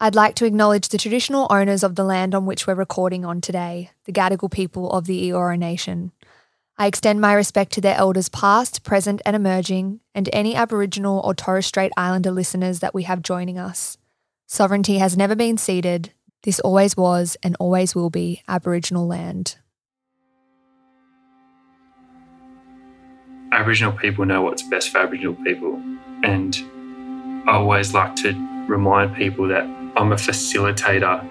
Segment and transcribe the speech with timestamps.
[0.00, 3.40] I'd like to acknowledge the traditional owners of the land on which we're recording on
[3.40, 6.12] today, the Gadigal people of the Eora Nation.
[6.76, 11.34] I extend my respect to their elders past, present, and emerging, and any Aboriginal or
[11.34, 13.98] Torres Strait Islander listeners that we have joining us.
[14.46, 16.12] Sovereignty has never been ceded.
[16.44, 19.56] This always was and always will be Aboriginal land.
[23.50, 25.74] Aboriginal people know what's best for Aboriginal people,
[26.22, 26.56] and
[27.48, 29.64] I always like to remind people that
[29.96, 31.24] I'm a facilitator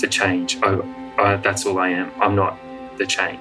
[0.00, 0.58] for change.
[0.62, 0.80] I,
[1.18, 2.10] I, that's all I am.
[2.20, 2.58] I'm not
[2.98, 3.40] the change.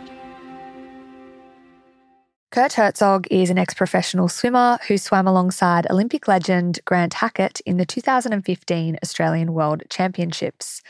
[2.51, 7.77] Kurt Herzog is an ex professional swimmer who swam alongside Olympic legend Grant Hackett in
[7.77, 10.83] the 2015 Australian World Championships.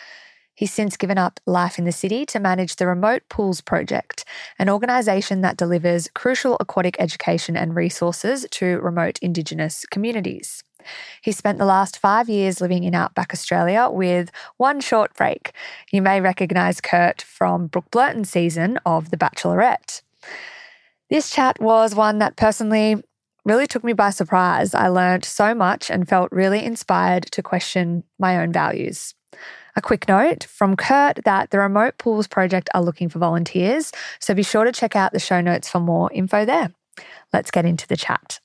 [0.55, 4.25] He's since given up life in the city to manage the Remote Pools Project,
[4.59, 10.63] an organisation that delivers crucial aquatic education and resources to remote Indigenous communities.
[11.21, 15.51] He spent the last five years living in outback Australia with one short break.
[15.91, 20.01] You may recognise Kurt from Brooke Blurton's season of The Bachelorette.
[21.09, 23.03] This chat was one that personally
[23.45, 24.73] really took me by surprise.
[24.73, 29.13] I learned so much and felt really inspired to question my own values.
[29.75, 34.33] A quick note from Kurt that the Remote Pools Project are looking for volunteers, so
[34.33, 36.71] be sure to check out the show notes for more info there.
[37.33, 38.39] Let's get into the chat.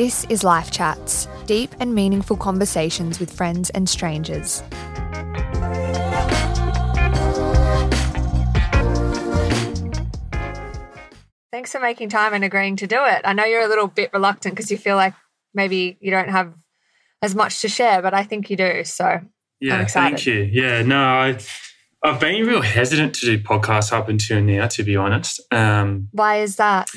[0.00, 4.62] This is Life Chats, deep and meaningful conversations with friends and strangers.
[11.52, 13.20] Thanks for making time and agreeing to do it.
[13.26, 15.12] I know you're a little bit reluctant because you feel like
[15.52, 16.54] maybe you don't have
[17.20, 18.84] as much to share, but I think you do.
[18.84, 19.20] So
[19.60, 20.48] yeah, thank you.
[20.50, 21.38] Yeah, no, I,
[22.02, 25.42] I've been real hesitant to do podcasts up until now, to be honest.
[25.52, 26.90] Um, Why is that?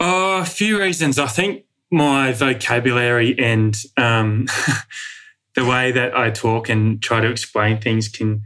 [0.00, 1.18] Oh, a few reasons.
[1.18, 4.46] I think my vocabulary and um,
[5.54, 8.42] the way that I talk and try to explain things can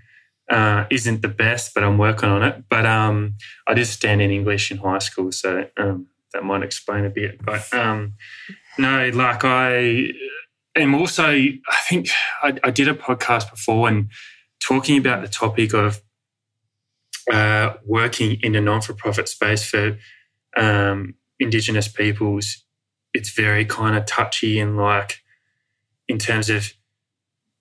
[0.50, 2.64] uh, isn't the best, but I'm working on it.
[2.68, 3.34] But um,
[3.66, 7.44] I did stand in English in high school, so um, that might explain a bit.
[7.44, 8.14] But um,
[8.78, 10.10] no, like I
[10.74, 12.08] am also, I think
[12.42, 14.10] I, I, did a podcast before and
[14.60, 16.00] talking about the topic of
[17.32, 19.98] uh, working in a non for profit space for
[20.56, 22.64] um, Indigenous peoples.
[23.12, 25.22] It's very kind of touchy and like
[26.08, 26.72] in terms of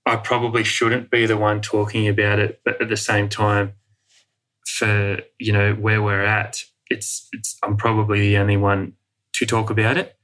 [0.05, 3.73] I probably shouldn't be the one talking about it, but at the same time,
[4.65, 8.93] for you know where we're at, it's it's I'm probably the only one
[9.33, 10.15] to talk about it.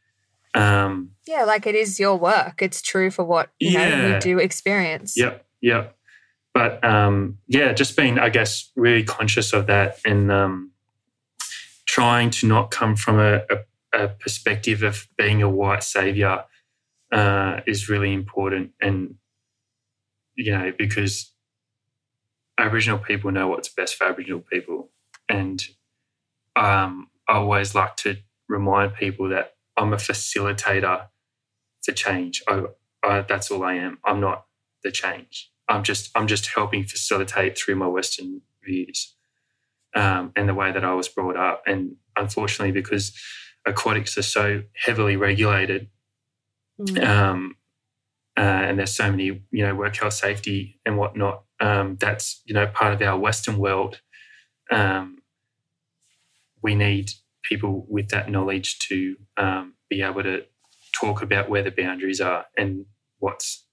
[0.56, 2.62] Um, yeah, like it is your work.
[2.62, 3.90] It's true for what you yeah.
[3.90, 5.16] know you do experience.
[5.18, 5.96] Yep, yep.
[6.54, 10.72] But um, yeah, just being, I guess, really conscious of that and um,
[11.86, 13.58] trying to not come from a, a,
[13.96, 16.44] a perspective of being a white savior
[17.12, 18.72] uh, is really important.
[18.82, 19.16] And
[20.36, 21.34] you know, because
[22.58, 24.90] Aboriginal people know what's best for Aboriginal people.
[25.30, 25.64] And
[26.56, 28.18] um, I always like to
[28.48, 31.08] remind people that I'm a facilitator
[31.84, 32.44] for change.
[32.48, 32.64] I,
[33.04, 34.00] I, that's all I am.
[34.06, 34.46] I'm not
[34.84, 35.52] the change.
[35.68, 39.16] I'm just I'm just helping facilitate through my Western views
[39.96, 41.64] um, and the way that I was brought up.
[41.66, 43.18] And unfortunately, because
[43.66, 45.90] aquatics are so heavily regulated,
[46.80, 47.04] mm.
[47.04, 47.56] um,
[48.38, 51.44] uh, and there's so many, you know, work health safety and whatnot.
[51.60, 54.02] Um, that's you know part of our Western world.
[54.72, 55.20] Um,
[56.62, 57.12] we need
[57.44, 60.44] people with that knowledge to um, be able to
[60.94, 62.86] talk about where the boundaries are and
[63.20, 63.66] what's,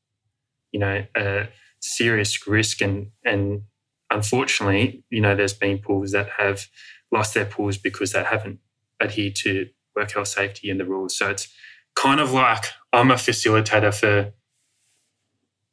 [0.72, 1.48] you know, a
[1.80, 2.80] serious risk.
[2.80, 3.62] And and
[4.10, 6.66] unfortunately, you know, there's been pools that have
[7.10, 8.58] lost their pools because they haven't
[9.00, 11.16] adhered to work health safety and the rules.
[11.16, 11.48] So it's
[11.94, 14.32] kind of like I'm a facilitator for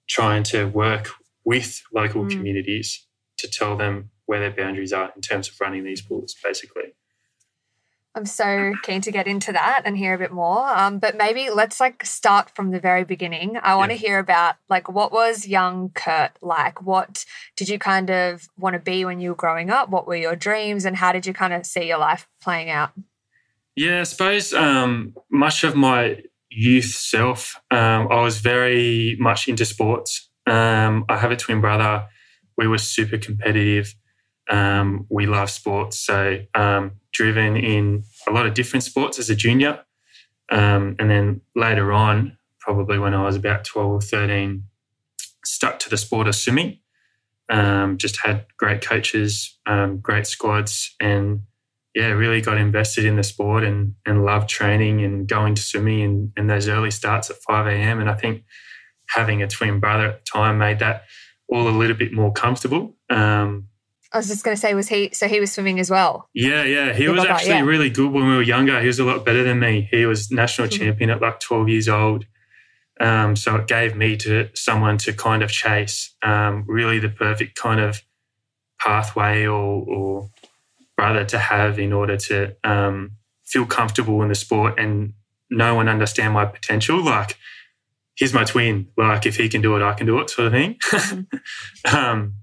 [0.07, 1.09] trying to work
[1.46, 2.31] with local mm.
[2.31, 3.07] communities
[3.38, 6.94] to tell them where their boundaries are in terms of running these pools, basically.
[8.16, 10.68] I'm so keen to get into that and hear a bit more.
[10.68, 13.57] Um, but maybe let's like start from the very beginning.
[13.62, 14.07] I want to yeah.
[14.07, 16.81] hear about like what was young Kurt like?
[16.81, 17.25] What
[17.56, 19.89] did you kind of want to be when you were growing up?
[19.89, 22.92] What were your dreams and how did you kind of see your life playing out?
[23.80, 29.64] Yeah, I suppose um, much of my youth self, um, I was very much into
[29.64, 30.30] sports.
[30.46, 32.06] Um, I have a twin brother.
[32.58, 33.96] We were super competitive.
[34.50, 35.98] Um, we love sports.
[35.98, 39.80] So, um, driven in a lot of different sports as a junior.
[40.52, 44.62] Um, and then later on, probably when I was about 12 or 13,
[45.46, 46.80] stuck to the sport of swimming.
[47.96, 49.58] Just had great coaches,
[50.02, 51.44] great squads, and
[51.95, 56.01] yeah, really got invested in the sport and and loved training and going to swimming
[56.01, 58.00] and, and those early starts at 5 a.m.
[58.00, 58.44] And I think
[59.07, 61.06] having a twin brother at the time made that
[61.47, 62.95] all a little bit more comfortable.
[63.09, 63.68] Um,
[64.12, 65.12] I was just going to say, was he?
[65.13, 66.30] So he was swimming as well.
[66.33, 66.94] Yeah, yeah.
[66.94, 67.63] He was actually that, yeah.
[67.63, 68.80] really good when we were younger.
[68.80, 69.88] He was a lot better than me.
[69.91, 70.83] He was national mm-hmm.
[70.83, 72.25] champion at like 12 years old.
[73.00, 76.15] Um, so it gave me to someone to kind of chase.
[76.24, 78.01] Um, really, the perfect kind of
[78.80, 80.30] pathway or, or
[81.00, 83.12] brother to have in order to um,
[83.46, 85.13] feel comfortable in the sport and
[85.50, 87.01] know and understand my potential.
[87.01, 87.38] Like,
[88.18, 88.90] here's my twin.
[88.98, 90.78] Like, if he can do it, I can do it, sort of thing.
[91.94, 92.34] Um,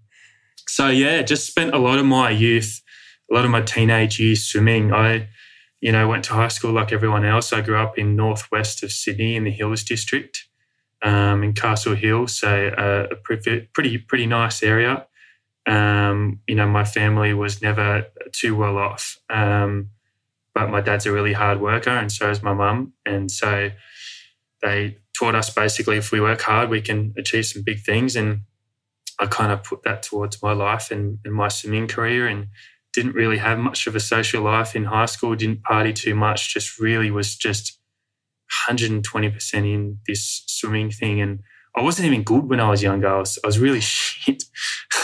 [0.67, 2.83] so yeah, just spent a lot of my youth,
[3.31, 4.91] a lot of my teenage years swimming.
[4.91, 5.29] I,
[5.83, 7.53] you know, went to high school like everyone else.
[7.53, 10.49] I grew up in northwest of Sydney in the Hills District,
[11.03, 15.07] um, in Castle Hill, so uh, a pretty pretty nice area.
[15.67, 19.91] Um, you know, my family was never too well off, um,
[20.55, 23.71] but my dad's a really hard worker, and so is my mum, and so
[24.63, 28.43] they taught us basically if we work hard, we can achieve some big things, and
[29.19, 32.49] I kind of put that towards my life and, and, my swimming career and
[32.93, 36.53] didn't really have much of a social life in high school, didn't party too much,
[36.53, 37.79] just really was just
[38.69, 41.21] 120% in this swimming thing.
[41.21, 41.41] And
[41.77, 43.09] I wasn't even good when I was younger.
[43.09, 44.45] I was, I was really shit.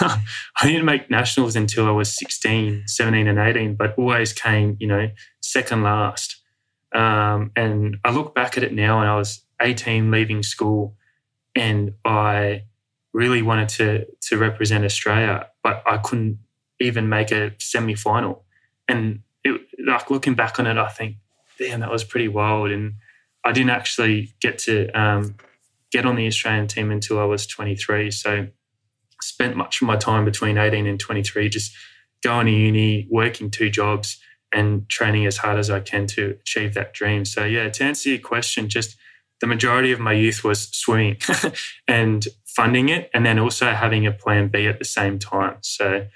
[0.01, 0.23] I
[0.63, 5.11] didn't make nationals until I was 16, 17 and 18, but always came, you know,
[5.41, 6.41] second last.
[6.95, 10.97] Um, and I look back at it now and I was 18 leaving school
[11.55, 12.65] and I
[13.13, 16.39] really wanted to to represent Australia, but I couldn't
[16.81, 18.45] even make a semi final.
[18.89, 21.17] And it, like looking back on it, I think,
[21.59, 22.71] damn, that was pretty wild.
[22.71, 22.95] And
[23.45, 25.37] I didn't actually get to um,
[25.93, 28.11] get on the Australian team until I was 23.
[28.11, 28.49] So
[29.21, 31.73] spent much of my time between 18 and 23 just
[32.25, 34.19] going to uni, working two jobs,
[34.53, 37.25] and training as hard as I can to achieve that dream.
[37.25, 38.97] So yeah, to answer your question, just
[39.41, 41.19] the majority of my youth was swimming
[41.89, 45.57] and funding it, and then also having a plan B at the same time.
[45.63, 46.07] So,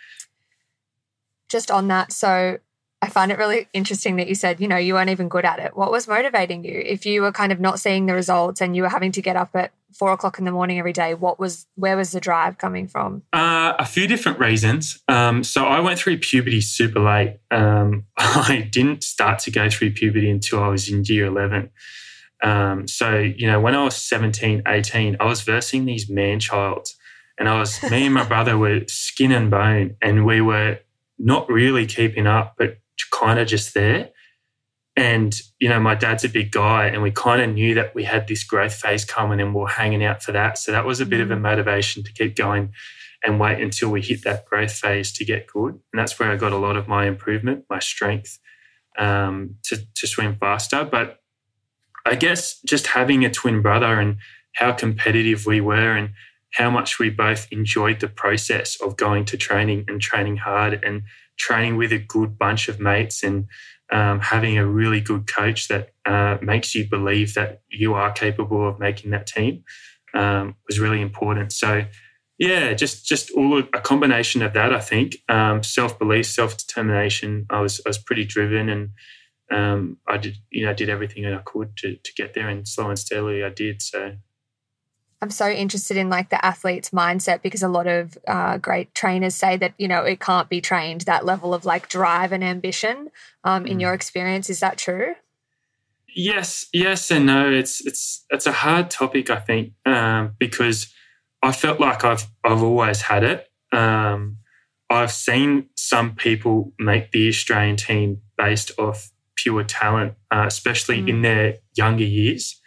[1.48, 2.58] just on that, so
[3.06, 5.60] I find it really interesting that you said, you know, you weren't even good at
[5.60, 5.76] it.
[5.76, 6.82] What was motivating you?
[6.84, 9.36] If you were kind of not seeing the results and you were having to get
[9.36, 12.58] up at four o'clock in the morning every day, what was, where was the drive
[12.58, 13.22] coming from?
[13.32, 15.00] Uh, a few different reasons.
[15.06, 17.38] Um, so I went through puberty super late.
[17.52, 21.70] Um, I didn't start to go through puberty until I was in year 11.
[22.42, 26.96] Um, so, you know, when I was 17, 18, I was versing these man childs.
[27.38, 30.80] And I was, me and my brother were skin and bone, and we were
[31.18, 32.78] not really keeping up, but
[33.10, 34.10] kind of just there.
[34.98, 38.04] And, you know, my dad's a big guy, and we kind of knew that we
[38.04, 40.56] had this growth phase coming and we are hanging out for that.
[40.56, 41.42] So that was a bit of a mm.
[41.42, 42.72] motivation to keep going
[43.22, 45.74] and wait until we hit that growth phase to get good.
[45.74, 48.38] And that's where I got a lot of my improvement, my strength
[48.98, 50.84] um, to, to swim faster.
[50.84, 51.20] But
[52.06, 54.16] I guess just having a twin brother and
[54.54, 56.10] how competitive we were and
[56.52, 61.02] how much we both enjoyed the process of going to training and training hard and
[61.36, 63.46] training with a good bunch of mates and
[63.92, 68.68] um, having a really good coach that uh, makes you believe that you are capable
[68.68, 69.64] of making that team
[70.14, 71.52] um, was really important.
[71.52, 71.84] So,
[72.38, 74.74] yeah, just just all a combination of that.
[74.74, 77.46] I think um, self belief, self determination.
[77.48, 78.90] I was I was pretty driven and
[79.50, 82.66] um, I did, you know, did everything that I could to, to get there and
[82.66, 83.80] slow and steadily I did.
[83.80, 84.16] So
[85.22, 89.34] I'm so interested in like the athlete's mindset because a lot of uh, great trainers
[89.34, 93.10] say that, you know, it can't be trained that level of like drive and ambition.
[93.42, 93.68] Um, mm.
[93.68, 95.14] In your experience, is that true?
[96.14, 97.50] Yes, yes, and no.
[97.50, 100.92] It's it's it's a hard topic, I think, um, because
[101.42, 103.48] I felt like I've I've always had it.
[103.70, 104.38] Um,
[104.88, 111.08] I've seen some people make the Australian team based off pure talent, uh, especially mm.
[111.08, 112.60] in their younger years.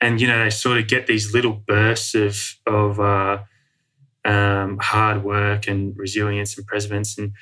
[0.00, 3.38] And you know they sort of get these little bursts of of uh,
[4.24, 7.32] um, hard work and resilience and perseverance, and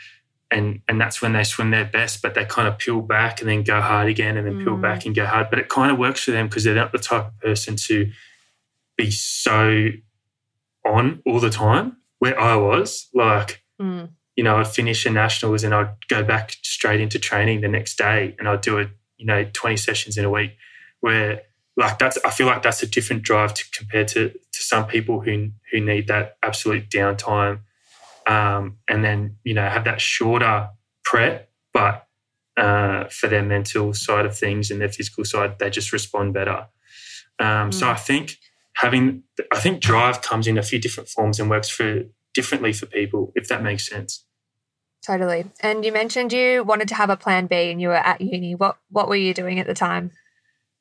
[0.50, 2.22] and and that's when they swim their best.
[2.22, 4.64] But they kind of peel back and then go hard again, and then mm.
[4.64, 5.50] peel back and go hard.
[5.50, 8.10] But it kind of works for them because they're not the type of person to
[8.96, 9.88] be so
[10.84, 11.98] on all the time.
[12.18, 16.52] Where I was, like mm you know, I'd finish a nationals and I'd go back
[16.62, 20.24] straight into training the next day and I'd do it, you know, 20 sessions in
[20.24, 20.56] a week
[21.00, 21.42] where
[21.76, 25.20] like that's, I feel like that's a different drive to compared to, to some people
[25.20, 27.60] who, who need that absolute downtime.
[28.26, 30.70] Um, and then, you know, have that shorter
[31.04, 32.06] prep, but
[32.56, 36.66] uh, for their mental side of things and their physical side, they just respond better.
[37.38, 37.74] Um, mm.
[37.74, 38.38] So I think
[38.74, 42.02] having, I think drive comes in a few different forms and works for
[42.34, 44.24] differently for people, if that makes sense.
[45.06, 45.44] Totally.
[45.60, 48.56] And you mentioned you wanted to have a plan B and you were at uni.
[48.56, 50.10] What what were you doing at the time?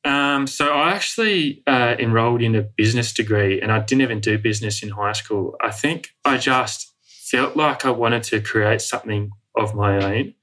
[0.05, 4.37] Um, so I actually uh, enrolled in a business degree and I didn't even do
[4.37, 5.55] business in high school.
[5.61, 10.35] I think I just felt like I wanted to create something of my own.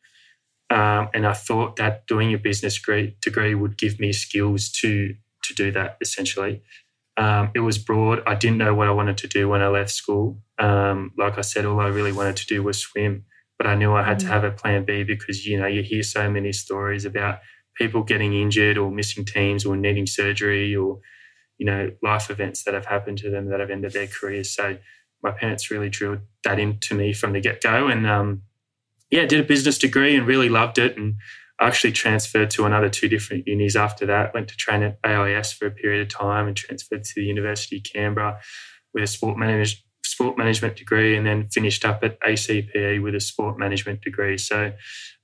[0.68, 5.14] Um, and I thought that doing a business degree, degree would give me skills to
[5.44, 6.62] to do that essentially.
[7.16, 8.22] Um, it was broad.
[8.26, 10.40] I didn't know what I wanted to do when I left school.
[10.58, 13.26] Um, like I said, all I really wanted to do was swim,
[13.58, 14.20] but I knew I had mm.
[14.20, 17.40] to have a plan B because you know you hear so many stories about
[17.76, 21.00] people getting injured or missing teams or needing surgery or
[21.58, 24.50] you know life events that have happened to them that have ended their careers.
[24.50, 24.78] So
[25.22, 28.42] my parents really drilled that into me from the get go, and um,
[29.10, 31.16] yeah, did a business degree and really loved it and
[31.60, 34.34] actually transferred to another two different unis after that.
[34.34, 37.76] Went to train at AIS for a period of time and transferred to the University
[37.76, 38.40] of Canberra
[38.92, 43.20] with a sport, manage, sport management degree, and then finished up at ACPE with a
[43.20, 44.38] sport management degree.
[44.38, 44.72] So,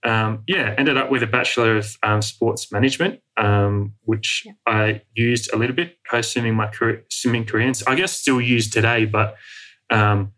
[0.04, 4.52] um, yeah, ended up with a bachelor of um, sports management, um, which yeah.
[4.66, 8.40] I used a little bit post swimming my career, swimming career, and I guess still
[8.40, 9.36] use today, but.
[9.90, 10.32] Um,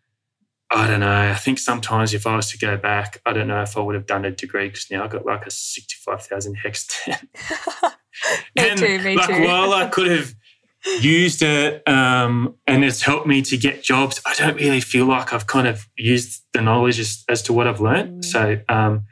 [0.73, 1.11] I don't know.
[1.11, 3.97] I think sometimes if I was to go back, I don't know if I would
[3.97, 7.09] have done a degree because now I've got like a 65,000 HECS
[8.57, 9.43] me and too, me like, too.
[9.43, 10.35] while I could have
[10.85, 15.33] used it um, and it's helped me to get jobs, I don't really feel like
[15.33, 18.23] I've kind of used the knowledge as, as to what I've learned.
[18.23, 18.25] Mm.
[18.25, 19.05] So, um,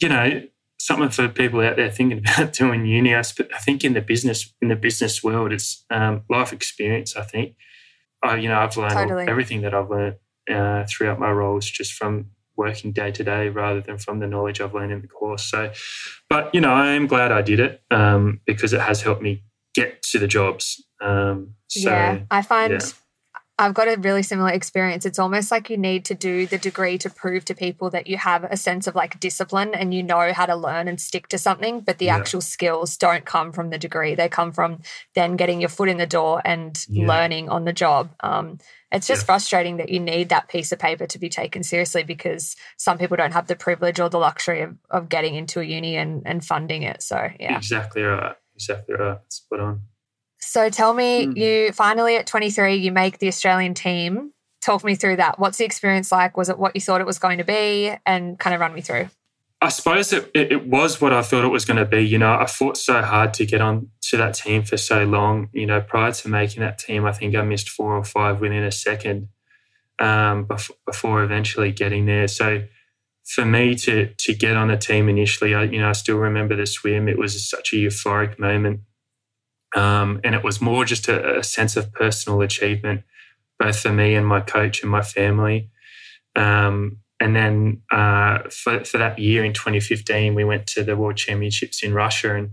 [0.00, 0.42] you know,
[0.78, 3.14] something for people out there thinking about doing uni.
[3.14, 7.16] I, I think in the business in the business world, it's um, life experience.
[7.16, 7.56] I think,
[8.22, 9.26] I, you know, I've learned totally.
[9.28, 10.16] everything that I've learned
[10.50, 14.60] uh, throughout my roles just from working day to day rather than from the knowledge
[14.60, 15.44] I've learned in the course.
[15.44, 15.72] So,
[16.30, 19.42] but you know, I am glad I did it um, because it has helped me
[19.76, 20.84] get to the jobs.
[21.00, 22.80] Um, so, yeah, I find yeah.
[23.58, 25.06] I've got a really similar experience.
[25.06, 28.18] It's almost like you need to do the degree to prove to people that you
[28.18, 31.38] have a sense of like discipline and you know how to learn and stick to
[31.38, 32.16] something, but the yeah.
[32.16, 34.14] actual skills don't come from the degree.
[34.14, 34.82] They come from
[35.14, 37.06] then getting your foot in the door and yeah.
[37.06, 38.10] learning on the job.
[38.20, 38.58] Um,
[38.92, 39.26] it's just yeah.
[39.26, 43.16] frustrating that you need that piece of paper to be taken seriously because some people
[43.16, 46.44] don't have the privilege or the luxury of, of getting into a uni and, and
[46.44, 47.02] funding it.
[47.02, 47.56] So, yeah.
[47.56, 48.36] Exactly right.
[48.56, 49.18] Exactly right.
[49.28, 49.82] Spot on.
[50.38, 51.36] So tell me, mm.
[51.36, 54.32] you finally at 23, you make the Australian team.
[54.60, 55.38] Talk me through that.
[55.38, 56.36] What's the experience like?
[56.36, 57.94] Was it what you thought it was going to be?
[58.04, 59.08] And kind of run me through.
[59.62, 62.02] I suppose it, it, it was what I thought it was going to be.
[62.02, 65.48] You know, I fought so hard to get on to that team for so long.
[65.52, 68.64] You know, prior to making that team, I think I missed four or five within
[68.64, 69.28] a second
[69.98, 72.28] um, before, before eventually getting there.
[72.28, 72.64] So
[73.26, 76.56] for me to to get on a team initially, I, you know, I still remember
[76.56, 77.08] the swim.
[77.08, 78.80] It was such a euphoric moment.
[79.74, 83.02] Um, and it was more just a, a, sense of personal achievement,
[83.58, 85.70] both for me and my coach and my family.
[86.34, 91.16] Um, and then uh, for, for that year in 2015, we went to the World
[91.16, 92.50] Championships in Russia, and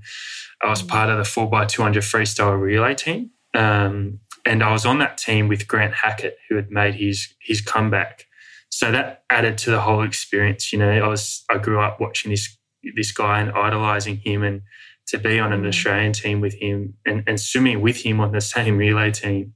[0.61, 3.31] I was part of the 4x200 freestyle relay team.
[3.53, 7.61] Um, and I was on that team with Grant Hackett, who had made his his
[7.61, 8.25] comeback.
[8.73, 10.73] So that added to the whole experience.
[10.73, 12.57] You know, I was I grew up watching this
[12.95, 14.63] this guy and idolizing him, and
[15.07, 15.67] to be on an mm.
[15.67, 19.53] Australian team with him and, and swimming with him on the same relay team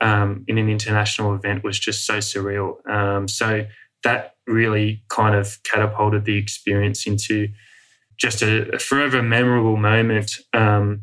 [0.00, 2.88] um, in an international event was just so surreal.
[2.88, 3.66] Um, so
[4.04, 7.48] that really kind of catapulted the experience into
[8.16, 10.38] just a, a forever memorable moment.
[10.54, 11.02] Um,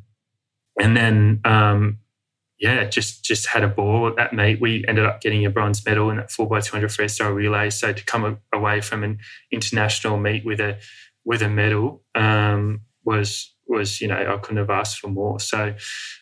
[0.81, 1.99] and then, um,
[2.63, 4.61] yeah, just just had a ball at that meet.
[4.61, 7.69] We ended up getting a bronze medal in that four x two hundred freestyle relay.
[7.69, 9.19] So to come away from an
[9.51, 10.79] international meet with a
[11.25, 15.41] with a medal um, was was you know I couldn't have asked for more.
[15.41, 15.75] So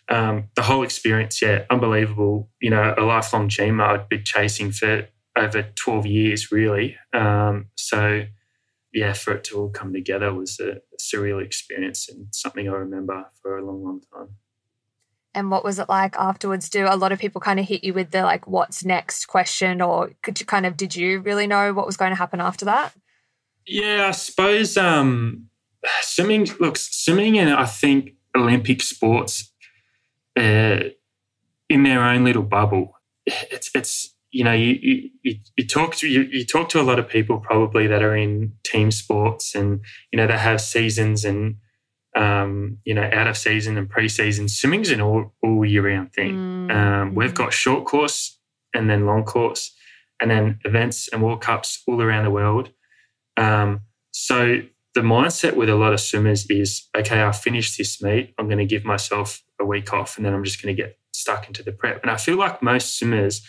[0.10, 2.50] um, the whole experience, yeah, unbelievable.
[2.60, 5.07] You know, a lifelong dream I'd been chasing for
[5.38, 6.98] over twelve years, really.
[7.13, 8.24] Um, so
[8.91, 13.25] yeah, for it to all come together was a, surreal experience and something I remember
[13.41, 14.29] for a long, long time.
[15.33, 16.69] And what was it like afterwards?
[16.69, 19.81] Do a lot of people kind of hit you with the like, what's next question,
[19.81, 22.65] or could you kind of did you really know what was going to happen after
[22.65, 22.93] that?
[23.65, 25.47] Yeah, I suppose um,
[26.01, 29.51] swimming looks swimming and I think Olympic sports
[30.38, 30.79] uh,
[31.69, 32.93] in their own little bubble.
[33.25, 37.00] It's it's you know you you, you talk to you, you talk to a lot
[37.00, 41.57] of people probably that are in team sports and you know they have seasons and
[42.15, 44.48] um, you know out of season and pre-season.
[44.48, 46.36] Swimming's an all, all year round thing.
[46.36, 46.72] Mm.
[46.72, 48.38] Um, we've got short course
[48.74, 49.74] and then long course
[50.22, 52.72] and then events and World Cups all around the world.
[53.38, 54.62] Um, so
[54.94, 58.58] the mindset with a lot of swimmers is okay, I finished this meet, I'm going
[58.60, 61.63] to give myself a week off and then I'm just going to get stuck into
[61.63, 62.01] the prep.
[62.01, 63.41] And I feel like most swimmers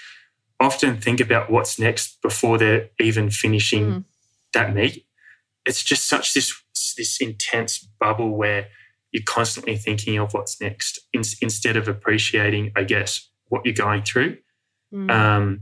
[0.61, 4.05] often think about what's next before they're even finishing mm.
[4.55, 5.05] that meet,
[5.67, 6.62] it's just such this
[6.97, 8.69] this intense bubble where
[9.13, 14.03] you're constantly thinking of what's next in, instead of appreciating, I guess, what you're going
[14.03, 14.39] through.
[14.93, 15.11] Mm.
[15.11, 15.61] Um,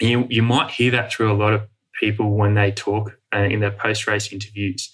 [0.00, 1.62] you you might hear that through a lot of
[1.98, 4.92] people when they talk uh, in their post race interviews.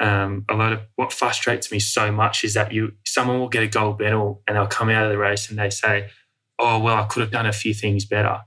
[0.00, 3.62] Um, a lot of what frustrates me so much is that you someone will get
[3.62, 6.08] a gold medal and they'll come out of the race and they say,
[6.58, 8.40] "Oh well, I could have done a few things better,"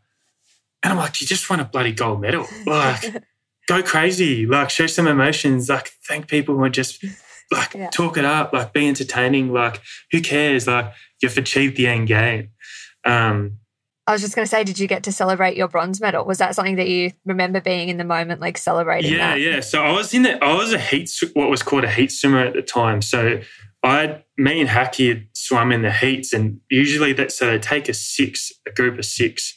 [0.84, 2.46] and I'm like, "You just won a bloody gold medal!
[2.66, 3.24] Like,
[3.68, 4.46] go crazy!
[4.46, 5.70] Like, show some emotions!
[5.70, 7.04] Like, thank people and just
[7.52, 7.90] like yeah.
[7.90, 8.54] talk it up!
[8.54, 9.52] Like, be entertaining!
[9.54, 9.82] Like,
[10.12, 10.68] who cares?
[10.68, 12.50] Like, you've achieved the end game."
[13.06, 13.60] Um,
[14.08, 16.24] I was just going to say, did you get to celebrate your bronze medal?
[16.24, 19.12] Was that something that you remember being in the moment, like celebrating?
[19.12, 19.42] Yeah, that?
[19.42, 19.60] yeah.
[19.60, 22.40] So I was in the, I was a heat, what was called a heat swimmer
[22.40, 23.02] at the time.
[23.02, 23.42] So
[23.84, 27.90] I, me and Hacky had swum in the heats, and usually that so they take
[27.90, 29.57] a six, a group of six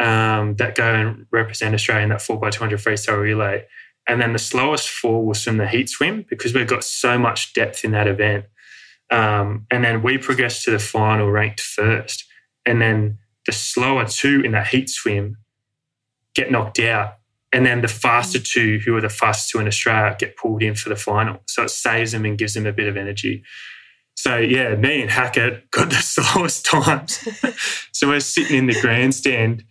[0.00, 3.64] um, that go and represent Australia in that four by two hundred freestyle relay,
[4.08, 7.52] and then the slowest four will swim the heat swim because we've got so much
[7.54, 8.46] depth in that event.
[9.12, 12.24] Um, and then we progress to the final ranked first,
[12.64, 15.36] and then the slower two in that heat swim
[16.34, 17.18] get knocked out.
[17.52, 18.44] And then the faster mm.
[18.44, 21.42] two, who are the fastest two in Australia, get pulled in for the final.
[21.46, 23.42] So it saves them and gives them a bit of energy.
[24.20, 27.26] So yeah, me and Hackett got the slowest times.
[27.92, 29.64] so we're sitting in the grandstand,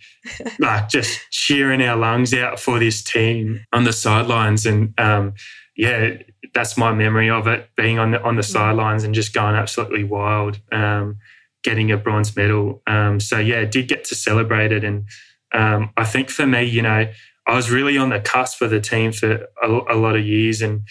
[0.57, 4.65] like just cheering our lungs out for this team on the sidelines.
[4.65, 5.35] And um,
[5.77, 6.15] yeah,
[6.55, 8.51] that's my memory of it being on the on the mm.
[8.51, 10.59] sidelines and just going absolutely wild.
[10.71, 11.17] Um,
[11.63, 12.81] getting a bronze medal.
[12.87, 15.05] Um, so yeah, did get to celebrate it, and
[15.53, 17.07] um, I think for me, you know,
[17.45, 20.63] I was really on the cusp of the team for a, a lot of years,
[20.63, 20.81] and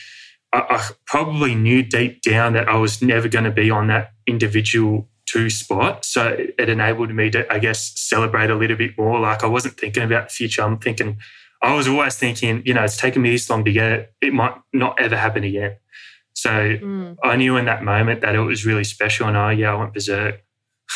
[0.52, 4.12] I, I, probably knew deep down that I was never going to be on that
[4.26, 6.04] individual two spot.
[6.04, 9.20] So it enabled me to, I guess, celebrate a little bit more.
[9.20, 10.62] Like I wasn't thinking about the future.
[10.62, 11.18] I'm thinking.
[11.60, 14.14] I was always thinking, you know, it's taken me this long to get it.
[14.20, 15.76] It might not ever happen again.
[16.34, 17.16] So mm.
[17.24, 19.92] I knew in that moment that it was really special, and I, yeah, I went
[19.92, 20.40] berserk.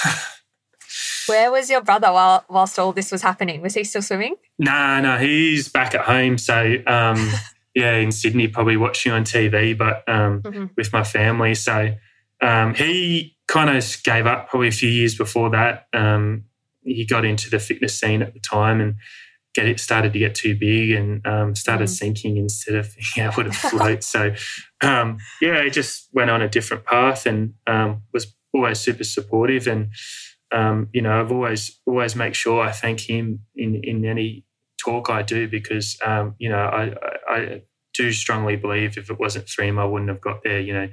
[1.27, 3.61] Where was your brother while whilst all this was happening?
[3.61, 4.37] Was he still swimming?
[4.59, 6.39] No, no, he's back at home.
[6.39, 7.29] So um,
[7.75, 10.67] yeah, in Sydney, probably watching on TV, but um, mm-hmm.
[10.77, 11.55] with my family.
[11.55, 11.95] So
[12.43, 15.87] um, he kind of gave up probably a few years before that.
[15.93, 16.45] Um,
[16.83, 18.97] he got into the fitness scene at the time and
[19.55, 21.91] get it started to get too big and um, started mm.
[21.91, 24.03] sinking instead of being able to float.
[24.03, 24.35] so
[24.83, 29.67] um, yeah, he just went on a different path and um, was always super supportive
[29.67, 29.91] and
[30.53, 34.45] um, you know I've always always make sure I thank him in in any
[34.79, 36.95] talk I do because um, you know I,
[37.33, 37.63] I,
[37.95, 40.89] do strongly believe if it wasn't for him I wouldn't have got there you know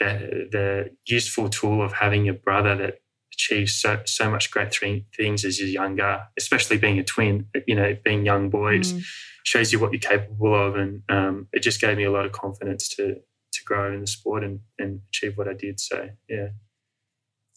[0.00, 3.02] the the useful tool of having a brother that
[3.34, 7.74] achieves so so much great th- things as you're younger especially being a twin you
[7.74, 9.02] know being young boys mm.
[9.44, 12.32] shows you what you're capable of and um, it just gave me a lot of
[12.32, 13.16] confidence to
[13.52, 16.48] to grow in the sport and, and achieve what I did so yeah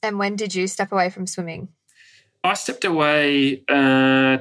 [0.04, 1.70] and when did you step away from swimming?
[2.44, 4.40] I stepped away uh,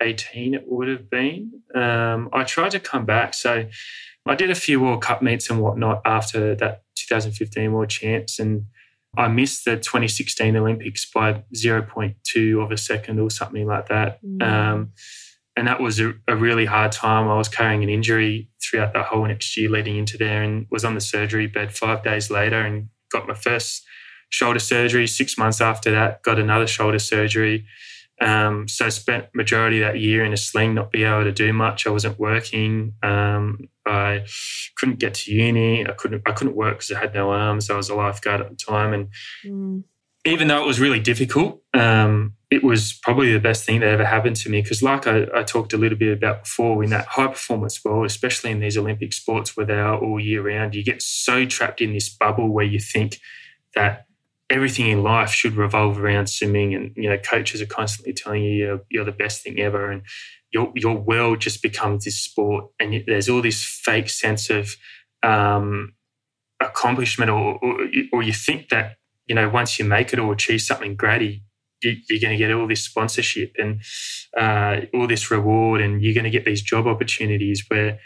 [0.00, 1.62] 2018, it would have been.
[1.74, 3.34] Um, I tried to come back.
[3.34, 3.68] So
[4.26, 8.38] I did a few World Cup meets and whatnot after that 2015 World Champs.
[8.38, 8.66] And
[9.16, 14.22] I missed the 2016 Olympics by 0.2 of a second or something like that.
[14.24, 14.42] Mm.
[14.42, 14.92] Um,
[15.56, 17.26] and that was a, a, really hard time.
[17.26, 20.84] I was carrying an injury throughout the whole next year leading into there, and was
[20.84, 23.84] on the surgery bed five days later, and got my first
[24.30, 25.08] shoulder surgery.
[25.08, 27.66] Six months after that, got another shoulder surgery.
[28.20, 31.52] Um, so spent majority of that year in a sling, not be able to do
[31.52, 31.86] much.
[31.86, 32.94] I wasn't working.
[33.02, 34.24] Um, I
[34.76, 35.86] couldn't get to uni.
[35.86, 36.22] I couldn't.
[36.26, 37.70] I couldn't work because I had no arms.
[37.70, 39.08] I was a lifeguard at the time, and
[39.46, 39.84] mm.
[40.24, 44.04] even though it was really difficult, um, it was probably the best thing that ever
[44.04, 47.06] happened to me because, like I, I, talked a little bit about before, in that
[47.06, 50.82] high performance world, especially in these Olympic sports where they are all year round, you
[50.82, 53.20] get so trapped in this bubble where you think
[53.74, 54.07] that
[54.50, 58.52] everything in life should revolve around swimming, and you know, coaches are constantly telling you
[58.52, 60.02] you're, you're the best thing ever, and
[60.52, 64.76] your your world just becomes this sport, and there's all this fake sense of
[65.22, 65.94] um,
[66.60, 70.62] accomplishment, or, or or you think that you know once you make it or achieve
[70.62, 71.42] something great
[71.82, 73.80] you, are going to get all this sponsorship and
[74.36, 77.98] uh, all this reward, and you're going to get these job opportunities where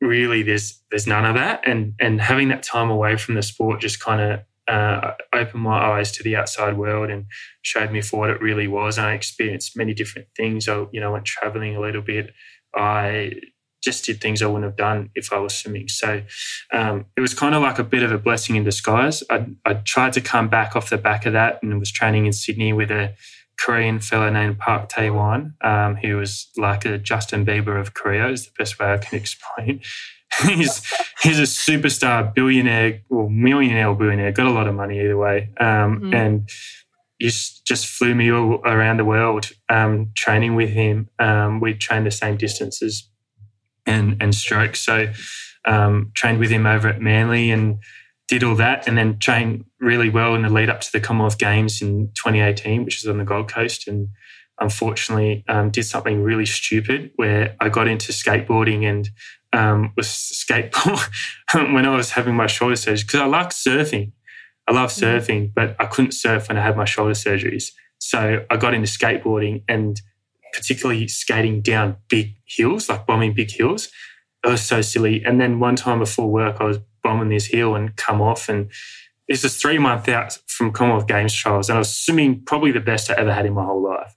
[0.00, 1.62] really there's there's none of that.
[1.66, 5.78] And and having that time away from the sport just kind of uh, opened my
[5.78, 7.26] eyes to the outside world and
[7.62, 8.98] showed me for what it really was.
[8.98, 10.68] And I experienced many different things.
[10.68, 12.32] I you know went traveling a little bit.
[12.74, 13.32] I
[13.82, 15.88] just did things I wouldn't have done if I was swimming.
[15.88, 16.22] So
[16.72, 19.22] um, it was kind of like a bit of a blessing in disguise.
[19.30, 22.32] I, I tried to come back off the back of that and was training in
[22.32, 23.14] Sydney with a
[23.58, 28.46] Korean fellow named Park Tae-hwan, um, who was like a Justin Bieber of Korea, is
[28.46, 29.80] the best way I can explain.
[30.46, 30.82] he's
[31.22, 35.50] he's a superstar billionaire or millionaire or billionaire, got a lot of money either way.
[35.58, 36.14] Um, mm-hmm.
[36.14, 36.50] And
[37.20, 41.08] just, just flew me all around the world um, training with him.
[41.18, 43.08] Um, we trained the same distances
[43.86, 44.80] and, and strokes.
[44.80, 45.12] So
[45.66, 47.78] um, trained with him over at Manly and
[48.28, 51.38] did all that and then trained really well in the lead up to the Commonwealth
[51.38, 53.86] Games in 2018, which was on the Gold Coast.
[53.86, 54.08] And
[54.58, 59.08] unfortunately, um, did something really stupid where I got into skateboarding and
[59.52, 61.08] um, was skateboard
[61.74, 64.12] when I was having my shoulder surgery because I like surfing.
[64.68, 65.04] I love mm-hmm.
[65.04, 67.72] surfing, but I couldn't surf when I had my shoulder surgeries.
[67.98, 70.00] So I got into skateboarding and
[70.52, 73.88] particularly skating down big hills, like bombing big hills.
[74.44, 75.22] It was so silly.
[75.24, 78.48] And then one time before work, I was bombing this hill and come off.
[78.48, 78.70] And
[79.28, 81.68] this was three months out from Commonwealth Games trials.
[81.68, 84.14] And I was swimming probably the best I ever had in my whole life.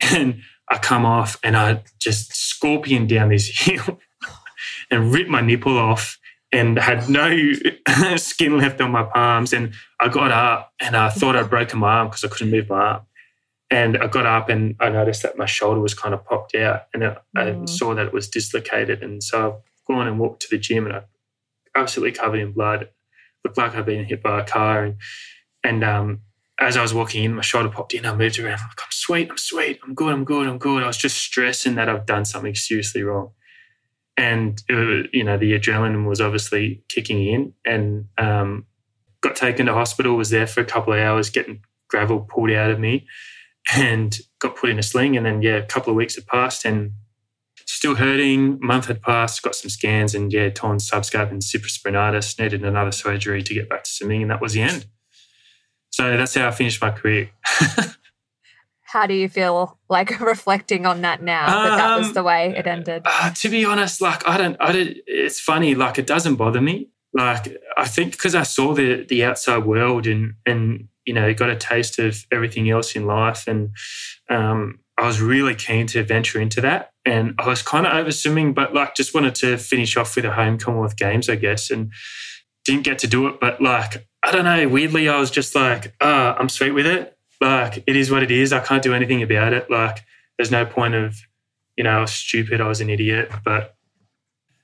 [0.14, 3.98] And I come off and I just scorpion down this hill
[4.90, 6.18] and ripped my nipple off
[6.52, 7.30] and had no
[8.16, 9.52] skin left on my palms.
[9.52, 12.68] And I got up and I thought I'd broken my arm because I couldn't move
[12.68, 13.02] my arm.
[13.70, 16.86] And I got up and I noticed that my shoulder was kind of popped out
[16.94, 17.68] and I mm.
[17.68, 19.02] saw that it was dislocated.
[19.02, 21.02] And so I've gone and walked to the gym and I
[21.74, 22.88] absolutely covered in blood.
[23.44, 24.84] Looked like I'd been hit by a car.
[24.84, 24.96] And,
[25.62, 26.20] and um,
[26.58, 28.06] as I was walking in, my shoulder popped in.
[28.06, 28.60] I moved around.
[28.60, 30.82] I'm like, I'm sweet, I'm sweet, I'm good, I'm good, I'm good.
[30.82, 33.32] I was just stressing that I've done something seriously wrong
[34.18, 38.66] and uh, you know the adrenaline was obviously kicking in and um,
[39.22, 42.70] got taken to hospital was there for a couple of hours getting gravel pulled out
[42.70, 43.06] of me
[43.74, 45.16] and got put in a sling.
[45.16, 46.92] And then yeah a couple of weeks had passed and
[47.64, 48.58] still hurting.
[48.60, 53.42] Month had passed got some scans and yeah torn subscap and supraspinatus needed another surgery
[53.42, 54.86] to get back to swimming and that was the end.
[55.90, 57.30] So that's how i finished my career
[58.88, 62.66] how do you feel like reflecting on that now that that was the way it
[62.66, 63.02] ended?
[63.04, 66.60] Uh, to be honest like i don't i don't it's funny like it doesn't bother
[66.60, 66.88] me.
[67.12, 71.50] Like i think because i saw the the outside world and and you know got
[71.50, 73.70] a taste of everything else in life and
[74.30, 76.90] um, i was really keen to venture into that.
[77.04, 80.24] And i was kind of over swimming but like just wanted to finish off with
[80.24, 81.92] a home commonwealth games i guess and
[82.64, 83.40] didn't get to do it.
[83.40, 87.17] But like i don't know weirdly i was just like oh, i'm sweet with it
[87.40, 88.52] like it is what it is.
[88.52, 89.70] I can't do anything about it.
[89.70, 89.98] Like
[90.36, 91.16] there's no point of,
[91.76, 93.76] you know, I was stupid, I was an idiot, but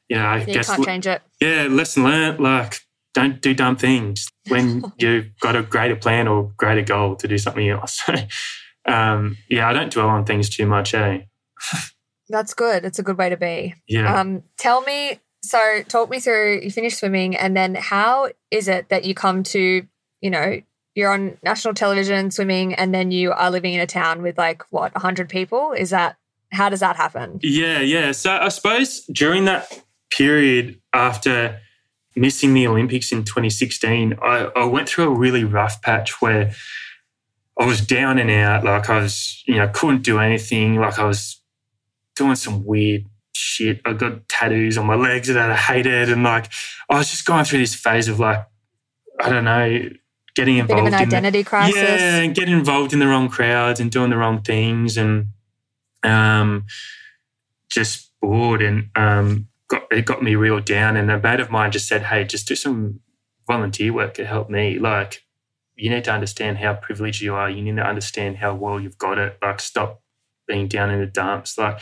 [0.09, 1.23] you know, I you guess can't change it.
[1.41, 2.41] Yeah, lesson learned.
[2.41, 2.81] Like
[3.15, 7.39] don't do dumb things when you've got a greater plan or greater goal to do
[7.39, 8.03] something else.
[8.87, 11.21] um, yeah, I don't dwell on things too much, eh?
[12.29, 12.85] That's good.
[12.85, 13.75] It's a good way to be.
[13.87, 14.21] Yeah.
[14.21, 18.89] Um, tell me, so talk me through, you finished swimming, and then how is it
[18.89, 19.87] that you come to,
[20.21, 20.61] you know,
[20.95, 24.63] you're on national television swimming and then you are living in a town with like
[24.71, 25.73] what 100 people?
[25.73, 26.17] Is that
[26.53, 27.41] how does that happen?
[27.43, 28.13] Yeah yeah.
[28.13, 31.61] So i suppose during that period after
[32.15, 36.53] missing the olympics in 2016 i, I went through a really rough patch where
[37.59, 38.63] i was down and out.
[38.63, 40.77] Like i was you know couldn't do anything.
[40.77, 41.41] Like i was
[42.15, 43.81] doing some weird shit.
[43.85, 46.09] I got tattoos on my legs that i hated.
[46.11, 46.53] And like
[46.89, 48.47] i was just going through this phase of like
[49.21, 49.91] i don't know
[50.35, 51.77] getting involved Bit of an identity the, crisis.
[51.77, 55.29] Yeah, and getting involved in the wrong crowds and doing the wrong things and
[56.03, 56.67] um,
[57.71, 60.97] just bored and um, got it got me real down.
[60.97, 63.01] And a mate of mine just said, "Hey, just do some
[63.47, 64.79] volunteer work to help me.
[64.79, 65.25] Like,
[65.77, 67.51] you need to understand how privileged you are.
[67.51, 69.39] You need to understand how well you've got it.
[69.43, 70.03] Like, stop
[70.47, 71.59] being down in the dumps.
[71.59, 71.81] Like,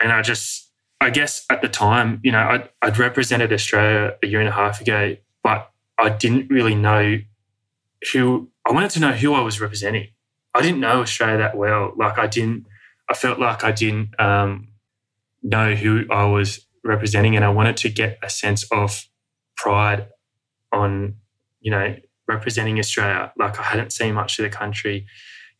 [0.00, 4.26] and I just, I guess at the time, you know, I'd, I'd represented Australia a
[4.26, 7.18] year and a half ago, but I didn't really know
[8.12, 10.08] who I wanted to know who I was representing.
[10.54, 11.92] I didn't know Australia that well.
[11.96, 12.66] Like I didn't,
[13.08, 14.68] I felt like I didn't um,
[15.42, 19.04] know who I was representing, and I wanted to get a sense of
[19.56, 20.08] pride
[20.72, 21.16] on,
[21.60, 23.32] you know, representing Australia.
[23.36, 25.06] Like I hadn't seen much of the country.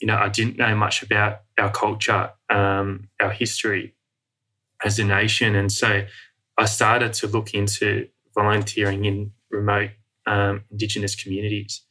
[0.01, 3.95] You know, I didn't know much about our culture, um, our history
[4.85, 6.07] as a nation, and so
[6.59, 9.91] I started to look into volunteering in remote
[10.27, 11.86] um, Indigenous communities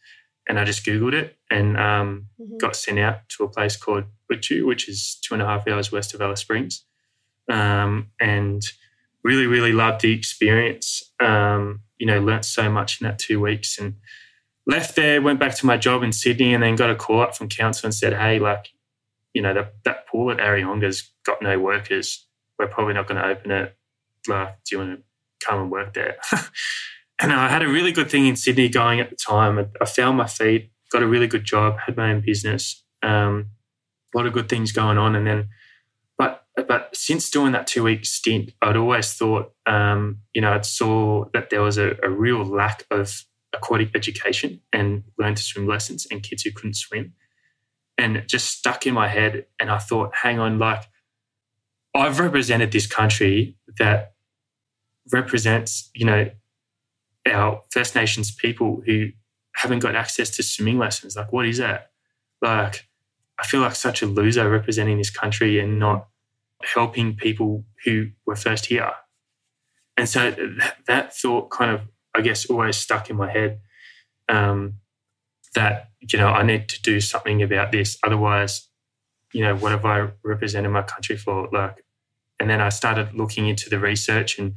[0.48, 2.58] and I just Googled it and um, mm-hmm.
[2.58, 5.92] got sent out to a place called Utju, which is two and a half hours
[5.92, 6.84] west of Alice Springs.
[7.50, 8.64] Um, and
[9.24, 11.12] really, really loved the experience.
[11.20, 13.96] Um, you know, learnt so much in that two weeks and
[14.68, 17.36] left there, went back to my job in Sydney and then got a call up
[17.36, 18.70] from council and said, hey, like,
[19.34, 22.26] you know, that, that pool at Areyonga's got no workers.
[22.58, 23.76] We're probably not going to open it.
[24.28, 26.18] Like, do you want to come and work there?
[27.20, 29.70] and I had a really good thing in Sydney going at the time.
[29.80, 33.52] I, found my feet, got a really good job, had my own business, um,
[34.14, 35.16] a lot of good things going on.
[35.16, 35.50] And then,
[36.18, 40.62] but but since doing that two week stint, I'd always thought, um, you know, I
[40.62, 45.68] saw that there was a, a real lack of aquatic education and learn to swim
[45.68, 47.14] lessons and kids who couldn't swim.
[47.98, 49.46] And it just stuck in my head.
[49.60, 50.84] And I thought, hang on, like
[51.94, 54.14] I've represented this country that
[55.12, 56.30] represents, you know,
[57.26, 59.10] our First Nations people who
[59.56, 61.16] haven't got access to swimming lessons.
[61.16, 61.92] Like, what is that?
[62.42, 62.88] Like,
[63.40, 66.08] I feel like such a loser representing this country and not
[66.64, 68.92] helping people who were first here.
[69.98, 71.82] And so that, that thought kind of,
[72.14, 73.60] I guess, always stuck in my head
[74.30, 74.76] um,
[75.54, 77.98] that, you know, I need to do something about this.
[78.04, 78.68] Otherwise,
[79.34, 81.50] you know, what have I represented my country for?
[81.52, 81.84] Like,
[82.40, 84.56] and then I started looking into the research and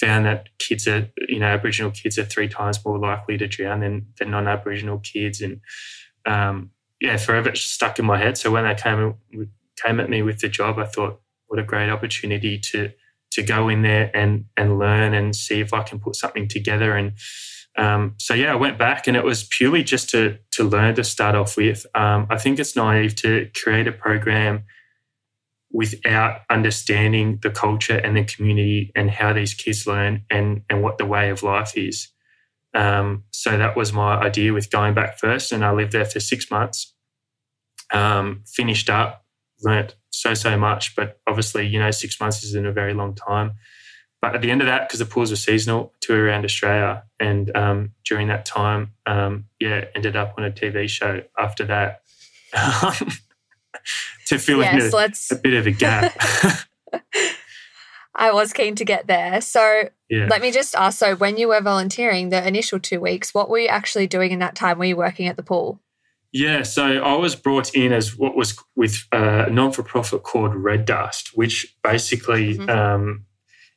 [0.00, 3.80] found that kids are, you know, Aboriginal kids are three times more likely to drown
[3.80, 5.40] than, than non-Aboriginal kids.
[5.40, 5.60] And
[6.26, 8.38] um, yeah, forever stuck in my head.
[8.38, 9.16] So when they came
[9.82, 12.90] came at me with the job, I thought, what a great opportunity to
[13.30, 16.96] to go in there and and learn and see if I can put something together.
[16.96, 17.12] And
[17.76, 21.04] um, so yeah, I went back, and it was purely just to to learn to
[21.04, 21.86] start off with.
[21.94, 24.64] Um, I think it's naive to create a program
[25.70, 30.98] without understanding the culture and the community and how these kids learn and and what
[30.98, 32.08] the way of life is.
[32.74, 36.20] Um, so that was my idea with going back first, and I lived there for
[36.20, 36.94] six months.
[37.92, 39.24] Um, finished up,
[39.62, 43.52] learnt so so much, but obviously you know six months isn't a very long time.
[44.20, 47.56] But at the end of that, because the pools were seasonal, tour around Australia, and
[47.56, 52.02] um, during that time, um, yeah, ended up on a TV show after that.
[54.28, 55.30] to fill yes, in a, let's...
[55.30, 56.18] a bit of a gap.
[58.14, 59.40] I was keen to get there.
[59.40, 60.26] So yeah.
[60.28, 63.60] let me just ask so, when you were volunteering the initial two weeks, what were
[63.60, 64.78] you actually doing in that time?
[64.78, 65.80] Were you working at the pool?
[66.32, 70.54] Yeah, so I was brought in as what was with a non for profit called
[70.54, 72.68] Red Dust, which basically mm-hmm.
[72.68, 73.24] um,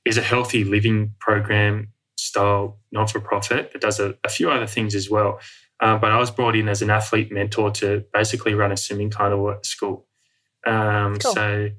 [0.04, 4.68] is a healthy living program style non for profit that does a, a, few other
[4.68, 5.40] things as well.
[5.80, 9.10] Um, but I was brought in as an athlete mentor to basically run a swimming
[9.10, 10.08] carnival at school.
[10.66, 11.34] Um, cool.
[11.34, 11.70] So,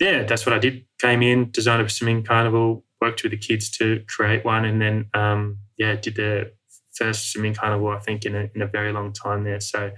[0.00, 0.84] yeah, that's what I did.
[1.00, 5.06] Came in, designed a swimming carnival, worked with the kids to create one, and then,
[5.14, 6.52] um, yeah, did the
[6.94, 9.60] first swimming carnival, I think, in a, in a very long time there.
[9.60, 9.92] So,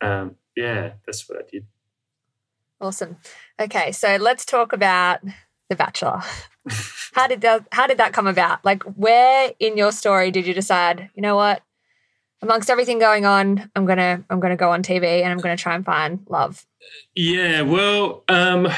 [0.00, 1.66] um, yeah, that's what I did.
[2.80, 3.16] Awesome.
[3.60, 5.20] Okay, so let's talk about
[5.70, 6.22] The Bachelor.
[7.14, 8.64] how did that how did that come about?
[8.64, 11.62] Like where in your story did you decide, you know what?
[12.46, 15.74] Amongst everything going on, I'm gonna I'm gonna go on TV and I'm gonna try
[15.74, 16.64] and find love.
[17.14, 18.68] Yeah, well, um,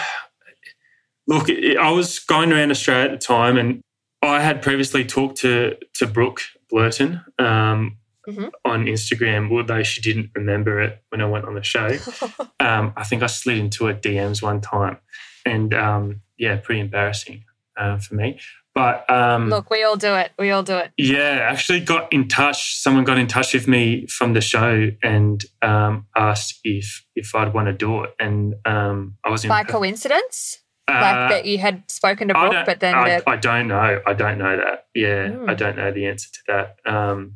[1.26, 3.82] look, I was going around Australia at the time, and
[4.22, 6.40] I had previously talked to to Brooke
[6.72, 8.48] Blurton um, mm-hmm.
[8.64, 11.98] on Instagram, although she didn't remember it when I went on the show.
[12.60, 14.98] um, I think I slid into her DMs one time,
[15.44, 17.44] and um, yeah, pretty embarrassing
[17.76, 18.40] uh, for me.
[18.78, 20.30] But um, look, we all do it.
[20.38, 20.92] We all do it.
[20.96, 22.76] Yeah, actually got in touch.
[22.76, 27.52] Someone got in touch with me from the show and um, asked if if I'd
[27.52, 30.58] want to do it, and um, I was in by coincidence.
[30.86, 34.00] Uh, like that you had spoken to Brooke, but then I, I, don't know.
[34.06, 34.86] I don't know that.
[34.94, 35.50] Yeah, mm.
[35.50, 36.76] I don't know the answer to that.
[36.90, 37.34] Um,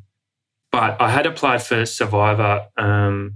[0.71, 3.35] but I had applied for Survivor um,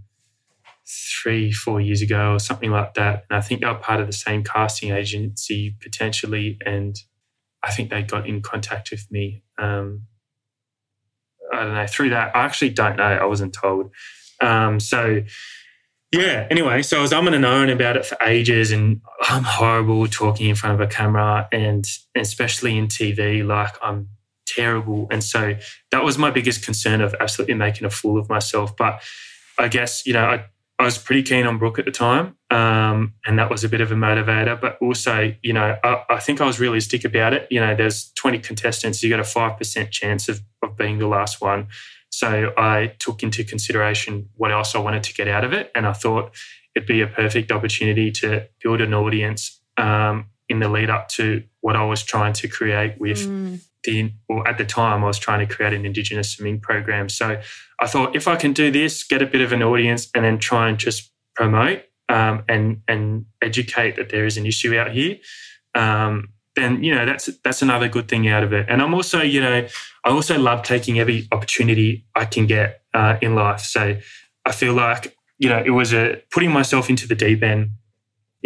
[0.87, 4.07] three, four years ago, or something like that, and I think they were part of
[4.07, 6.97] the same casting agency potentially, and
[7.63, 9.43] I think they got in contact with me.
[9.59, 10.03] Um,
[11.53, 12.35] I don't know through that.
[12.35, 13.05] I actually don't know.
[13.05, 13.91] I wasn't told.
[14.41, 15.23] Um, so
[16.13, 16.47] yeah.
[16.51, 20.49] Anyway, so I was umming and ahhing about it for ages, and I'm horrible talking
[20.49, 23.45] in front of a camera, and especially in TV.
[23.47, 24.09] Like I'm
[24.47, 25.57] terrible, and so
[25.91, 28.77] that was my biggest concern of absolutely making a fool of myself.
[28.77, 29.03] But
[29.59, 30.45] I guess you know I
[30.79, 33.81] I was pretty keen on Brooke at the time, um, and that was a bit
[33.81, 34.61] of a motivator.
[34.61, 37.49] But also, you know, I, I, think I was realistic about it.
[37.51, 41.07] You know, there's 20 contestants, you got a five percent chance of, of being the
[41.07, 41.69] last one.
[42.11, 45.87] So I took into consideration what else I wanted to get out of it, and
[45.87, 46.35] I thought
[46.75, 51.43] it'd be a perfect opportunity to build an audience um, in the lead up to
[51.63, 55.19] what I was trying to create with mm the, or at the time, I was
[55.19, 57.09] trying to create an Indigenous swimming program.
[57.09, 57.41] So
[57.81, 60.39] I thought if I can do this, get a bit of an audience, and then
[60.39, 65.17] try and just promote um, and and educate that there is an issue out here,
[65.75, 68.67] um, then you know that's that's another good thing out of it.
[68.69, 69.67] And I'm also, you know,
[70.05, 73.61] I also love taking every opportunity I can get uh, in life.
[73.61, 73.97] So
[74.45, 77.71] I feel like you know it was a putting myself into the deep end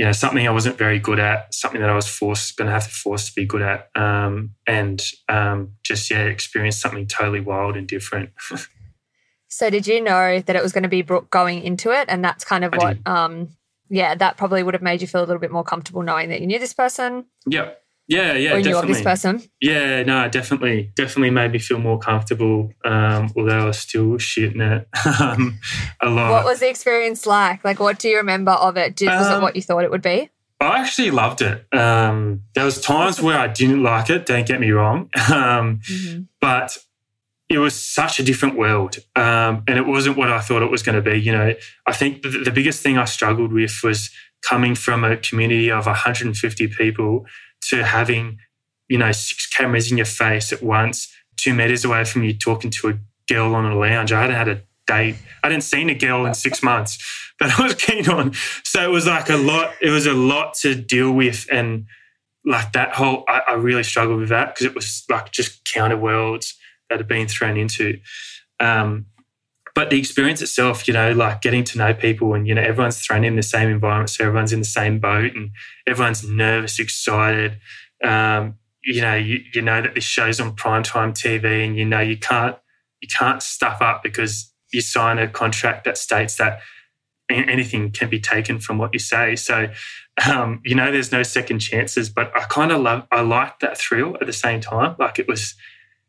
[0.01, 2.73] you know something I wasn't very good at, something that I was forced going to
[2.73, 7.41] have to force to be good at, um, and um, just yeah, experience something totally
[7.41, 8.31] wild and different.
[9.49, 12.25] so, did you know that it was going to be Brooke going into it, and
[12.25, 13.51] that's kind of I what um,
[13.91, 16.41] yeah, that probably would have made you feel a little bit more comfortable knowing that
[16.41, 17.27] you knew this person.
[17.47, 17.73] Yeah.
[18.11, 18.93] Yeah, yeah, or you knew of definitely.
[18.95, 19.43] this person.
[19.61, 22.73] Yeah, no, definitely, definitely made me feel more comfortable.
[22.85, 24.89] Um, although I was still shitting it
[25.21, 25.61] um,
[26.01, 26.33] a lot.
[26.33, 27.65] What was the experience like?
[27.65, 28.97] Like, what do you remember of it?
[28.97, 30.29] Did, was it Um, what you thought it would be?
[30.61, 31.65] I actually loved it.
[31.73, 34.27] Um, there was times where I didn't like it.
[34.27, 36.27] Don't get me wrong, um, Mhm.
[36.41, 36.77] but
[37.49, 40.83] it was such a different world, um, and it wasn't what I thought it was
[40.83, 41.19] going to be.
[41.19, 41.55] You know,
[41.87, 44.11] I think the, the biggest thing I struggled with was
[44.43, 47.27] coming from a community of 150 people
[47.69, 48.39] to having,
[48.89, 52.71] you know, six cameras in your face at once, two meters away from you, talking
[52.71, 54.13] to a girl on a lounge.
[54.13, 55.17] I hadn't had a date.
[55.43, 56.99] I hadn't seen a girl in six months
[57.41, 58.33] that I was keen on.
[58.65, 59.73] So it was like a lot.
[59.81, 61.87] It was a lot to deal with, and
[62.45, 65.97] like that whole, I, I really struggled with that because it was like just counter
[65.97, 66.57] worlds
[66.89, 68.01] that had been thrown into.
[68.59, 69.07] Um,
[69.75, 73.01] but the experience itself, you know, like getting to know people and, you know, everyone's
[73.01, 74.11] thrown in the same environment.
[74.11, 75.51] So everyone's in the same boat and
[75.87, 77.59] everyone's nervous, excited.
[78.03, 82.01] Um, you know, you, you know that this show's on primetime TV and you know
[82.01, 82.57] you can't
[83.01, 86.61] you can't stuff up because you sign a contract that states that
[87.31, 89.37] anything can be taken from what you say.
[89.37, 89.69] So
[90.27, 92.09] um, you know there's no second chances.
[92.09, 94.97] But I kind of love I liked that thrill at the same time.
[94.99, 95.55] Like it was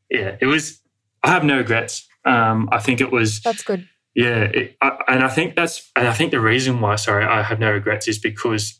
[0.09, 0.79] yeah, it was
[1.23, 2.07] I have no regrets.
[2.25, 3.87] Um, I think it was That's good.
[4.13, 7.41] yeah, it, I, and I think that's and I think the reason why sorry I
[7.41, 8.79] have no regrets is because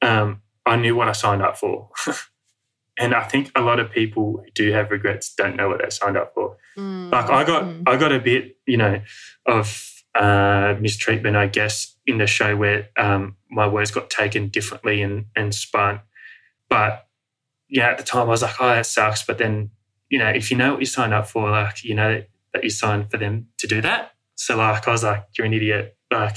[0.00, 1.90] um, I knew what I signed up for,
[2.98, 5.90] and I think a lot of people who do have regrets don't know what they
[5.90, 6.56] signed up for.
[6.76, 7.82] Like I got Mm.
[7.88, 9.00] I got a bit you know
[9.46, 15.02] of uh, mistreatment I guess in the show where um, my words got taken differently
[15.02, 16.00] and and spun,
[16.68, 17.06] but
[17.68, 19.70] yeah at the time I was like oh that sucks, but then
[20.08, 22.22] you know if you know what you signed up for like you know
[22.58, 24.12] that you signed for them to do that.
[24.34, 25.96] So like I was like, you're an idiot.
[26.12, 26.36] Like,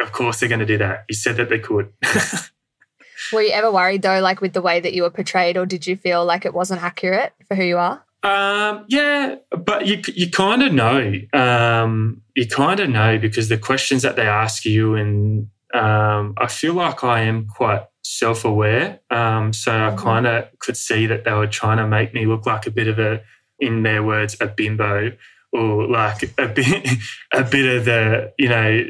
[0.00, 1.04] of course they're going to do that.
[1.08, 1.92] You said that they could.
[3.32, 5.86] Were you ever worried though, like with the way that you were portrayed, or did
[5.86, 8.02] you feel like it wasn't accurate for who you are?
[8.22, 11.12] um, yeah, but you you kind of know.
[11.32, 16.46] Um, you kind of know because the questions that they ask you, and um, I
[16.48, 19.00] feel like I am quite self aware.
[19.10, 19.98] Um, so I Mhm.
[19.98, 22.88] kind of could see that they were trying to make me look like a bit
[22.88, 23.20] of a,
[23.60, 25.12] in their words, a bimbo,
[25.52, 26.88] or like a bit
[27.32, 28.84] a bit of the you know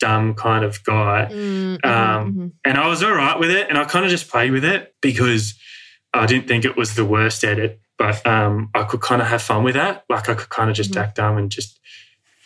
[0.00, 1.28] dumb kind of guy.
[1.30, 4.52] Mm, Um, and I was all right with it, and I kind of just played
[4.52, 5.54] with it because
[6.12, 9.42] I didn't think it was the worst edit, but um, I could kind of have
[9.42, 10.04] fun with that.
[10.08, 11.00] Like I could kind of just Mhm.
[11.02, 11.78] act dumb and just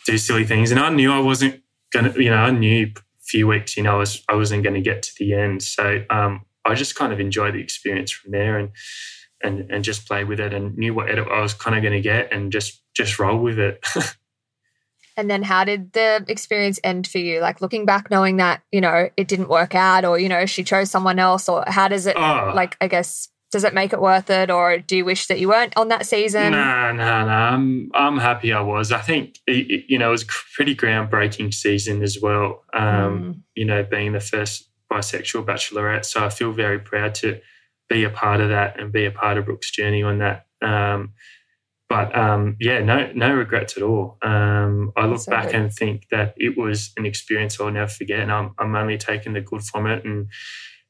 [0.05, 1.61] do silly things, and I knew I wasn't
[1.91, 4.75] gonna, you know, I knew a few weeks, you know, I was I wasn't going
[4.75, 8.31] to get to the end, so um, I just kind of enjoyed the experience from
[8.31, 8.69] there, and
[9.43, 11.93] and and just played with it, and knew what edit I was kind of going
[11.93, 13.83] to get, and just just roll with it.
[15.17, 17.41] And then how did the experience end for you?
[17.41, 20.63] Like looking back, knowing that, you know, it didn't work out or, you know, she
[20.63, 23.99] chose someone else, or how does it, oh, like, I guess, does it make it
[23.99, 24.49] worth it?
[24.49, 26.53] Or do you wish that you weren't on that season?
[26.53, 27.31] No, no, no.
[27.33, 28.93] I'm I'm happy I was.
[28.93, 32.63] I think it- you know it was a pretty groundbreaking season as well.
[32.73, 32.83] Um,
[33.19, 33.41] Mm.
[33.55, 37.41] You know, being the first bisexual bachelorette, so I feel very proud to
[37.89, 40.45] be a part of that and be a part of Brooke's journey on that.
[40.61, 41.11] Um,
[41.89, 44.17] but um, yeah, no, no regrets at all.
[44.21, 45.55] Um, I look so back good.
[45.55, 49.33] and think that it was an experience I'll never forget, and I'm I'm only taking
[49.33, 50.05] the good from it.
[50.05, 50.27] And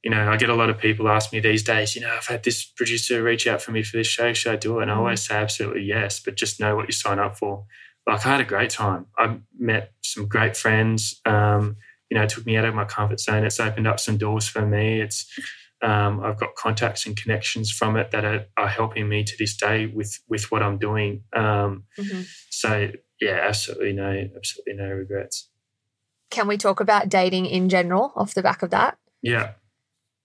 [0.03, 2.25] you know, I get a lot of people ask me these days, you know, I've
[2.27, 4.31] had this producer reach out for me for this show.
[4.33, 4.83] Should I do it?
[4.83, 4.97] And I Mm.
[4.99, 7.65] always say absolutely yes, but just know what you sign up for.
[8.07, 9.07] Like I had a great time.
[9.17, 11.19] I met some great friends.
[11.25, 11.75] Um,
[12.09, 13.43] you know, it took me out of my comfort zone.
[13.43, 15.01] It's opened up some doors for me.
[15.01, 15.25] It's
[15.82, 19.56] um, I've got contacts and connections from it that are, are helping me to this
[19.56, 21.24] day with with what I'm doing.
[21.34, 22.28] Um, Mhm.
[22.50, 25.50] so yeah, absolutely no, absolutely no regrets.
[26.32, 28.98] Can we talk about dating in general off the back of that?
[29.22, 29.52] Yeah.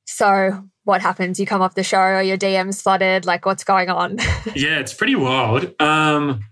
[0.07, 1.41] So, what happens?
[1.41, 3.25] You come off the show, or your DMs flooded?
[3.25, 4.19] Like, what's going on?
[4.55, 5.75] Yeah, it's pretty wild.
[5.81, 6.45] Um,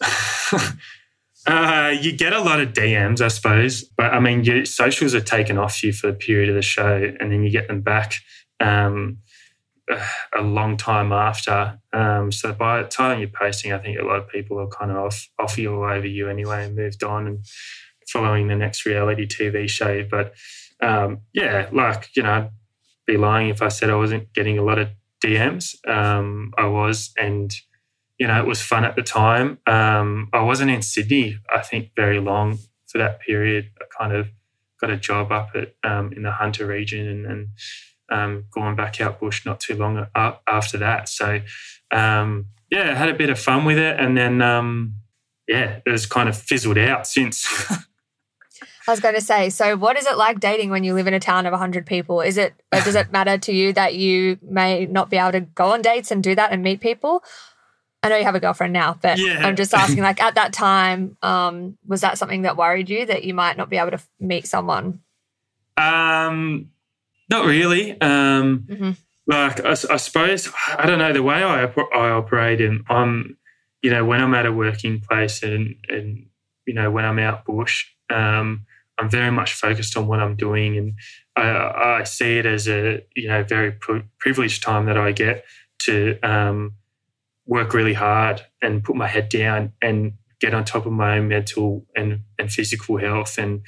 [1.46, 5.20] uh, you get a lot of DMs, I suppose, but I mean, your socials are
[5.20, 8.14] taken off you for the period of the show, and then you get them back
[8.60, 9.18] um,
[10.36, 11.80] a long time after.
[11.92, 14.90] Um, so by the time you're posting, I think a lot of people are kind
[14.90, 17.44] of off off you all over you anyway, and moved on and
[18.08, 20.06] following the next reality TV show.
[20.08, 20.34] But
[20.80, 22.50] um, yeah, like you know, I'd
[23.06, 24.90] be lying if I said I wasn't getting a lot of
[25.24, 25.76] DMs.
[25.88, 27.52] Um, I was, and
[28.22, 29.58] you know, it was fun at the time.
[29.66, 33.70] Um, I wasn't in Sydney, I think, very long for that period.
[33.80, 34.28] I kind of
[34.80, 37.50] got a job up at um, in the Hunter region, and then
[38.12, 41.08] um, going back out bush not too long after that.
[41.08, 41.40] So
[41.90, 44.94] um, yeah, I had a bit of fun with it, and then um,
[45.48, 47.44] yeah, it was kind of fizzled out since.
[48.86, 51.14] I was going to say, so what is it like dating when you live in
[51.14, 52.20] a town of 100 people?
[52.20, 55.72] Is it does it matter to you that you may not be able to go
[55.72, 57.24] on dates and do that and meet people?
[58.02, 59.46] I know you have a girlfriend now, but Yeah.
[59.46, 63.22] I'm just asking like at that time um, was that something that worried you that
[63.24, 65.00] you might not be able to meet someone?
[65.76, 66.70] Um,
[67.30, 68.00] not really.
[68.00, 68.96] Um, Mhm.
[69.26, 73.36] Like I, I suppose I don't know the way I I operate, and I'm,
[73.80, 76.26] you know, when I'm at a working place and and
[76.66, 78.66] you know when I'm out bush, um,
[78.98, 80.94] I'm very much focused on what I'm doing, and
[81.36, 85.44] I, I see it as a you know very pri- privileged time that I get
[85.84, 86.72] to um,
[87.52, 91.28] work really hard and put my head down and get on top of my own
[91.28, 93.36] mental and, and physical health.
[93.38, 93.60] And,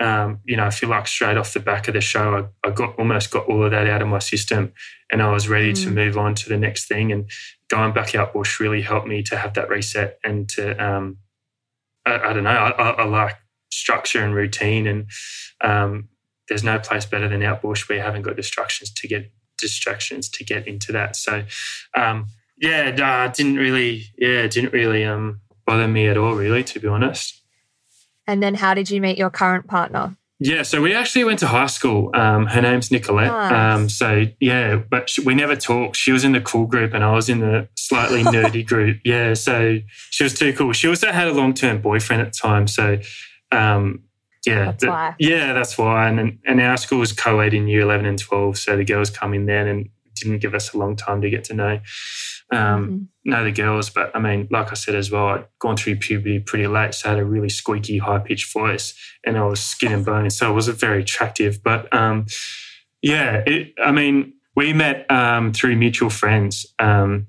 [0.00, 2.70] um, you know, I feel like straight off the back of the show, I, I
[2.70, 4.72] got almost got all of that out of my system
[5.10, 5.94] and I was ready to Mm.
[5.94, 7.10] move on to the next thing.
[7.10, 7.30] And
[7.68, 11.16] going back out bush really helped me to have that reset and to, um,
[12.04, 13.36] I, I don't know, I, I, I like
[13.70, 15.06] structure and routine and
[15.62, 16.08] um,
[16.48, 20.28] there's no place better than out bush where you haven't got distractions to get distractions
[20.28, 21.16] to get into that.
[21.16, 21.44] So,
[21.96, 22.26] um,
[22.62, 22.86] yeah,
[23.26, 27.42] it didn't really, yeah, didn't really um, bother me at all, really, to be honest.
[28.26, 30.16] And then how did you meet your current partner?
[30.38, 32.10] Yeah, so we actually went to high school.
[32.14, 33.28] Um, her name's Nicolette.
[33.28, 33.52] Nice.
[33.52, 35.96] Um, so yeah, but she, we never talked.
[35.96, 38.98] She was in the cool group, and I was in the slightly nerdy group.
[39.04, 39.78] Yeah, so
[40.10, 40.72] she was too cool.
[40.72, 42.66] She also had a long term boyfriend at the time.
[42.66, 42.98] So
[43.52, 44.02] um,
[44.46, 45.14] yeah, That's the- why.
[45.20, 46.08] yeah, that's why.
[46.08, 49.34] And and our school was co-ed in year eleven and twelve, so the girls come
[49.34, 51.78] in then and didn't give us a long time to get to know.
[52.52, 53.08] Um, Mhm.
[53.24, 56.38] know the girls, but I mean, like I said as well, I'd gone through puberty
[56.38, 58.94] pretty late, so I had a really squeaky, high pitched voice,
[59.24, 61.62] and I was skin and bone, so it wasn't very attractive.
[61.62, 62.26] But um,
[63.00, 67.26] yeah, it, I mean, we met um, through mutual friends, um,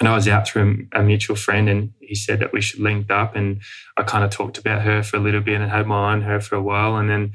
[0.00, 3.10] and I was out through a mutual friend, and he said that we should link
[3.10, 3.60] up, and
[3.96, 6.22] I kind of talked about her for a little bit and had my eye on
[6.22, 7.32] her for a while, and then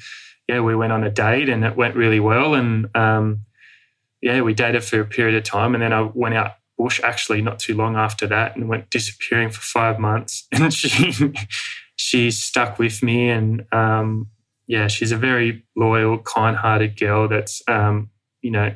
[0.47, 3.39] yeah, we went on a date, and it went really well, and um,
[4.21, 7.41] yeah, we dated for a period of time, and then I went out bush actually
[7.41, 11.33] not too long after that and went disappearing for five months and she
[11.95, 14.27] she stuck with me and um,
[14.67, 18.09] yeah she's a very loyal kind-hearted girl that's um,
[18.41, 18.73] you know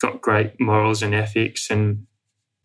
[0.00, 2.06] got great morals and ethics and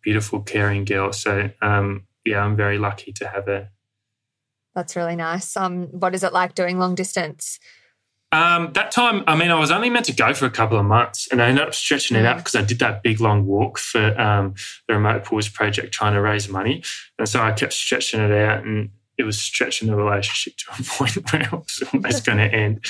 [0.02, 3.70] beautiful caring girl so um, yeah i'm very lucky to have her
[4.74, 5.56] That's really nice.
[5.56, 7.60] Um, what is it like doing long distance?
[8.34, 10.84] Um, that time, I mean, I was only meant to go for a couple of
[10.84, 12.38] months, and I ended up stretching it out Mm.
[12.40, 14.54] because I did that big long walk for um,
[14.88, 16.82] the remote pools project, trying to raise money,
[17.18, 20.84] and so I kept stretching it out, and it was stretching the relationship to a
[20.98, 22.84] point where it was almost going to end.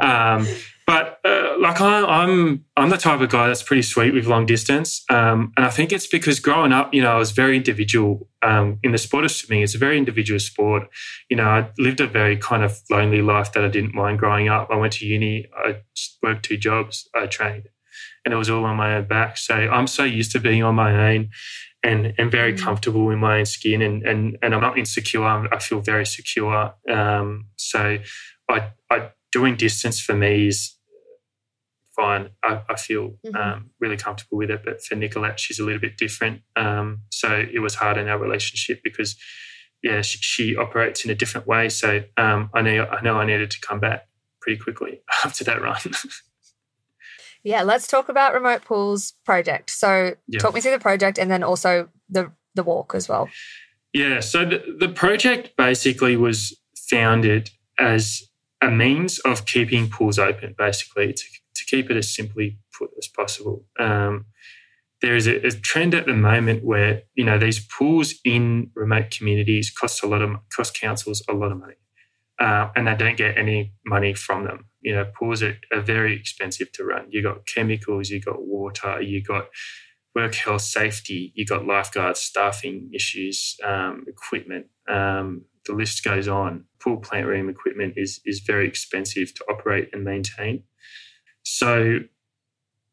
[0.00, 0.46] Um,
[0.86, 4.46] but uh, like I, I'm, I'm the type of guy that's pretty sweet with long
[4.46, 8.26] distance, um, and I think it's because growing up, you know, I was very individual
[8.42, 9.62] um, in the sport of swimming.
[9.62, 10.88] It's a very individual sport
[11.28, 14.48] you know, I lived a very kind of lonely life that I didn't mind growing
[14.48, 14.68] up.
[14.70, 15.76] I went to uni, I
[16.22, 17.68] worked two jobs, I trained,
[18.24, 19.36] and it was all on my own back.
[19.36, 21.30] So I'm so used to being on my own
[21.82, 22.60] and and very Mm.
[22.60, 25.24] comfortable in my own skin and and and I'm not insecure.
[25.24, 26.74] I'm, feel very secure.
[26.90, 27.98] Um, so
[28.50, 30.76] I I doing distance for me is
[31.94, 32.30] fine.
[32.44, 33.34] I, I feel Mhm.
[33.36, 34.62] um, really comfortable with it.
[34.64, 36.42] But for Nicolette, she's a little bit different.
[36.56, 39.16] Um, so it was hard in our relationship because
[39.82, 41.68] yeah, she, she operates in a different way.
[41.68, 44.08] So um, I know I know I needed to come back
[44.40, 45.78] pretty quickly after that run.
[47.44, 49.70] Yeah, let's talk about Remote Pools project.
[49.70, 50.38] So Yeah.
[50.40, 53.28] talk me through the project and then also the the walk as well.
[53.94, 56.58] yeah, so the, the project basically was
[56.90, 58.22] founded as
[58.60, 61.24] a means of keeping pools open, basically to,
[61.54, 63.64] to keep it as simply put as possible.
[63.78, 64.26] Um,
[65.00, 69.10] there is a, a trend at the moment where you know these pools in remote
[69.16, 71.74] communities cost a lot of cost councils a lot of money,
[72.38, 74.66] uh, and they don't get any money from them.
[74.80, 77.06] You know, pools are, are very expensive to run.
[77.10, 79.48] You got chemicals, you got water, you got
[80.14, 84.66] work health safety, you got lifeguards, staffing issues, um, equipment.
[84.88, 86.64] Um, the list goes on.
[86.80, 90.62] Pool plant room equipment is is very expensive to operate and maintain.
[91.42, 92.00] So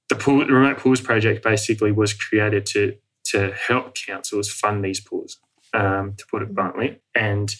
[0.09, 4.99] the pool, the remote pools project basically was created to to help councils fund these
[4.99, 5.37] pools,
[5.73, 7.01] um, to put it bluntly.
[7.15, 7.55] And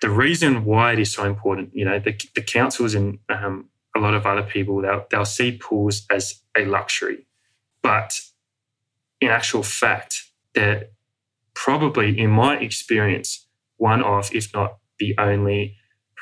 [0.00, 4.00] the reason why it is so important, you know, the, the councils and um, a
[4.00, 7.26] lot of other people they'll, they'll see pools as a luxury,
[7.82, 8.20] but
[9.20, 10.24] in actual fact,
[10.54, 10.88] they're
[11.54, 13.46] probably, in my experience,
[13.78, 15.76] one of, if not the only,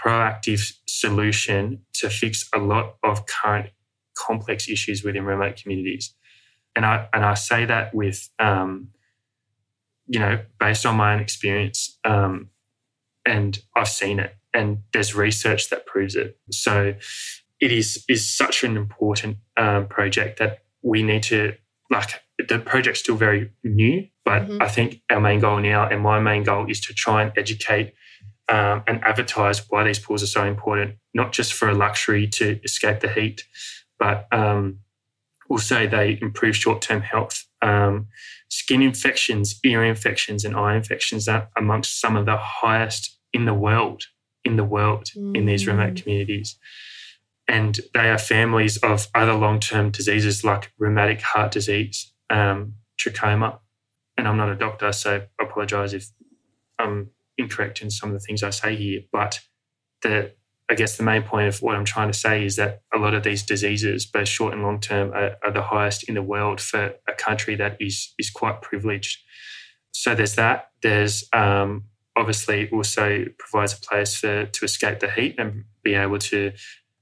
[0.05, 3.71] proactive solution to fix a lot of current
[4.17, 6.15] complex issues within remote communities.
[6.77, 8.89] And I and I say that with um,
[10.07, 11.99] you know, based on my own experience.
[12.05, 12.51] Um,
[13.25, 14.37] and I've seen it.
[14.53, 16.39] and there's research that proves it.
[16.51, 16.95] So
[17.61, 21.55] it is is such an important um, project that we need to
[21.91, 22.23] like.
[22.49, 24.63] The project's still very new, but mm-hmm.
[24.63, 27.95] I think our main goal now, and my main goal, is to try and educate
[28.49, 32.61] um, and advertise why these pools are so important, not just for a luxury to
[32.63, 33.45] escape the heat,
[33.99, 34.81] but um,
[35.55, 37.47] also they improve short-term health.
[37.63, 38.09] Um,
[38.49, 43.55] skin infections, ear infections, and eye infections are amongst some of the highest in the
[43.55, 44.03] world.
[44.47, 45.35] In the world, mm.
[45.35, 46.03] in these remote mm.
[46.03, 46.59] communities,
[47.49, 53.61] and they are families of other long-term diseases like rheumatic heart disease, um, trachoma.
[54.19, 56.11] And I'm not a doctor, so I apologise if
[56.79, 59.01] I'm incorrect in some of the things I say here.
[59.11, 59.41] But
[60.03, 60.33] the
[60.71, 63.13] I guess the main point of what I'm trying to say is that a lot
[63.13, 66.61] of these diseases, both short and long term, are, are, the highest in the world
[66.61, 69.19] for a country that is is quite privileged.
[69.93, 70.71] So there's that.
[70.83, 71.85] There's um,
[72.17, 76.53] obviously also provides a place for to escape the heat and be able to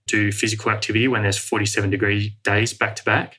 [0.08, 3.38] do physical activity when there's 47 degree days back to back.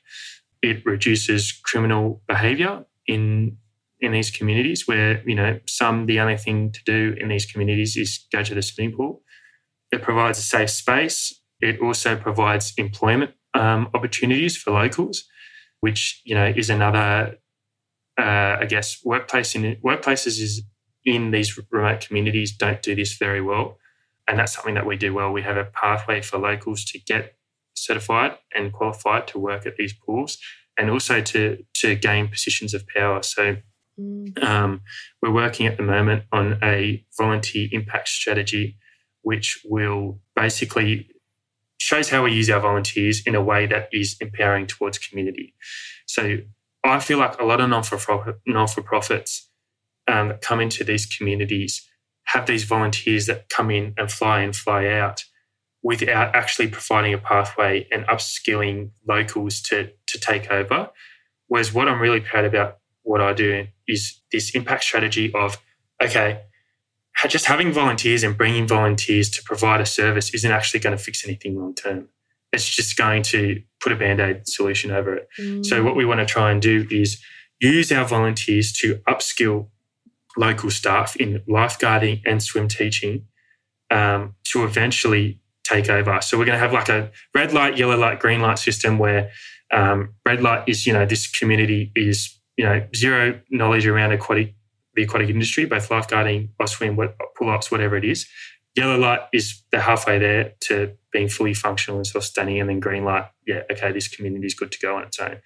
[0.62, 3.58] It reduces criminal behaviour in
[4.00, 7.96] in these communities where you know some the only thing to do in these communities
[7.96, 9.22] is go to the swimming pool
[9.94, 11.40] it provides a safe space.
[11.60, 15.24] It also provides employment um, opportunities for locals,
[15.80, 17.38] which you know is another,
[18.18, 20.62] uh, I guess, workplace in workplaces is
[21.04, 23.78] in these remote communities don't do this very well,
[24.26, 25.32] and that's something that we do well.
[25.32, 27.36] We have a pathway for locals to get
[27.74, 30.38] certified and qualified to work at these pools,
[30.76, 33.22] and also to to gain positions of power.
[33.22, 33.56] So.
[33.96, 34.42] Mm.
[34.42, 34.80] Um,
[35.22, 38.76] we're working at the moment on a volunteer impact strategy
[39.24, 41.08] which will basically
[41.78, 45.54] shows how we use our volunteers in a way that is empowering towards community.
[46.06, 46.38] So
[46.84, 49.50] I feel like a lot of non-for-profit, non-for-profits
[50.06, 51.88] um, that come into these communities
[52.26, 55.24] have these volunteers that come in and fly in, fly out
[55.82, 60.90] without actually providing a pathway and upskilling locals to, to take over.
[61.48, 65.58] Whereas what I'm really proud about what I do is this impact strategy of,
[66.02, 66.40] okay,
[67.28, 71.24] just having volunteers and bringing volunteers to provide a service isn't actually going to fix
[71.24, 72.08] anything long term.
[72.52, 75.28] It's just going to put a band aid solution over it.
[75.40, 75.64] Mm.
[75.64, 77.20] So, what we want to try and do is
[77.60, 79.68] use our volunteers to upskill
[80.36, 83.26] local staff in lifeguarding and swim teaching
[83.90, 86.20] um, to eventually take over.
[86.20, 89.30] So, we're going to have like a red light, yellow light, green light system where
[89.72, 94.54] um, red light is, you know, this community is, you know, zero knowledge around aquatic
[94.94, 96.98] the aquatic industry, both lifeguarding, or swim,
[97.36, 98.26] pull ups, whatever it is.
[98.76, 103.04] Yellow light is the halfway there to being fully functional and self-sustaining, and then green
[103.04, 105.36] light, yeah, okay, this community is good to go on its own.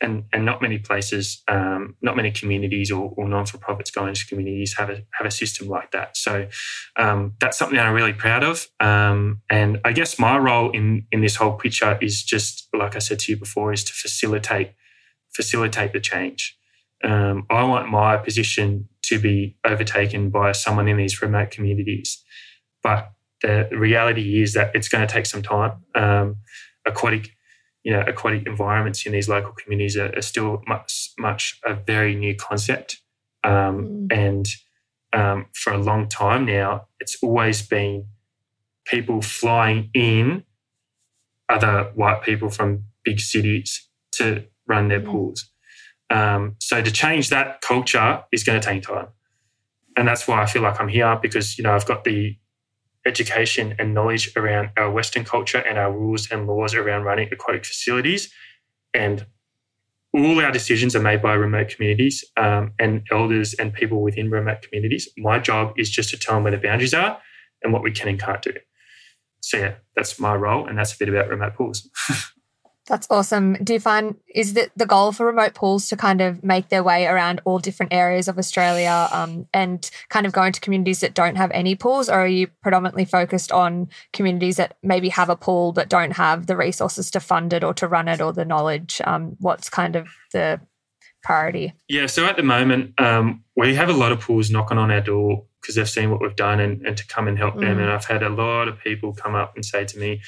[0.00, 4.76] And and not many places, um, not many communities or, or non-for-profits going to communities
[4.78, 6.16] have a have a system like that.
[6.16, 6.48] So
[6.96, 8.66] um, that's something I'm really proud of.
[8.80, 13.00] Um, and I guess my role in in this whole picture is just like I
[13.00, 14.72] said to you before, is to facilitate
[15.34, 16.56] facilitate the change.
[17.04, 22.22] Um, I want my position to be overtaken by someone in these remote communities.
[22.80, 23.10] But
[23.42, 25.72] the reality is that it's going to take some time.
[25.96, 26.36] Um,
[26.86, 27.30] aquatic,
[27.82, 32.14] you know, aquatic environments in these local communities are, are still much, much a very
[32.14, 33.00] new concept.
[33.42, 34.12] Um, mm.
[34.12, 34.46] And
[35.12, 38.06] um, for a long time now, it's always been
[38.84, 40.44] people flying in
[41.48, 45.10] other white people from big cities to run their mm.
[45.10, 45.50] pools.
[46.10, 49.08] Um, so to change that culture is going to take time.
[49.96, 52.36] And that's why I feel like I'm here because, you know, I've got the
[53.06, 57.64] education and knowledge around our Western culture and our rules and laws around running aquatic
[57.64, 58.32] facilities.
[58.92, 59.24] And
[60.12, 64.62] all our decisions are made by remote communities um, and elders and people within remote
[64.62, 65.08] communities.
[65.16, 67.18] My job is just to tell them where the boundaries are
[67.62, 68.52] and what we can and can't do.
[69.40, 70.66] So, yeah, that's my role.
[70.66, 71.88] And that's a bit about remote pools.
[72.90, 73.52] That's awesome.
[73.62, 76.82] Do you find is that the goal for remote pools to kind of make their
[76.82, 81.14] way around all different areas of Australia um, and kind of go into communities that
[81.14, 85.36] don't have any pools, or are you predominantly focused on communities that maybe have a
[85.36, 88.44] pool but don't have the resources to fund it or to run it or the
[88.44, 89.00] knowledge?
[89.04, 90.60] Um, what's kind of the
[91.22, 91.74] priority?
[91.88, 95.00] Yeah, so at the moment, um, we have a lot of pools knocking on our
[95.00, 97.60] door because they've seen what we've done and, and to come and help mm.
[97.60, 97.78] them.
[97.78, 100.22] And I've had a lot of people come up and say to me,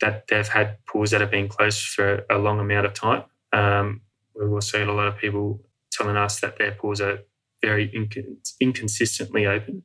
[0.00, 3.24] that they've had pools that have been closed for a long amount of time.
[3.52, 4.00] Um,
[4.34, 5.60] we've also had a lot of people
[5.92, 7.20] telling us that their pools are
[7.62, 7.92] very
[8.60, 9.82] inconsistently open.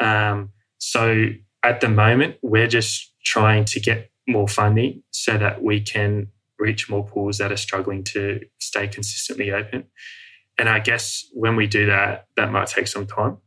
[0.00, 1.26] Um, so
[1.62, 6.28] at the moment, we're just trying to get more funding so that we can
[6.58, 9.84] reach more pools that are struggling to stay consistently open.
[10.56, 13.38] And I guess when we do that, that might take some time.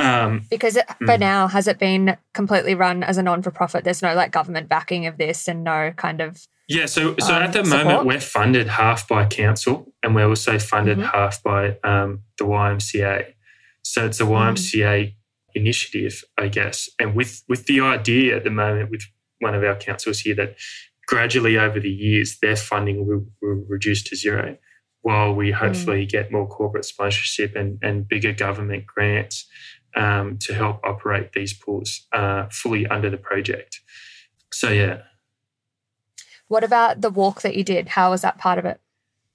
[0.00, 1.20] Um, because it, for mm.
[1.20, 3.84] now, has it been completely run as a non for profit?
[3.84, 6.46] There's no like government backing of this and no kind of.
[6.68, 7.84] Yeah, so so um, at the support?
[7.84, 11.08] moment we're funded half by council and we're also funded mm-hmm.
[11.08, 13.34] half by um, the YMCA.
[13.82, 15.14] So it's a YMCA mm.
[15.54, 19.02] initiative, I guess, and with with the idea at the moment with
[19.40, 20.56] one of our councils here that
[21.06, 24.56] gradually over the years their funding will, will reduce to zero
[25.02, 25.54] while we mm.
[25.54, 26.08] hopefully mm.
[26.08, 29.46] get more corporate sponsorship and, and bigger government grants
[29.96, 33.80] um, to help operate these pools uh, fully under the project.
[34.52, 35.02] So, yeah.
[36.48, 37.88] What about the walk that you did?
[37.88, 38.80] How was that part of it?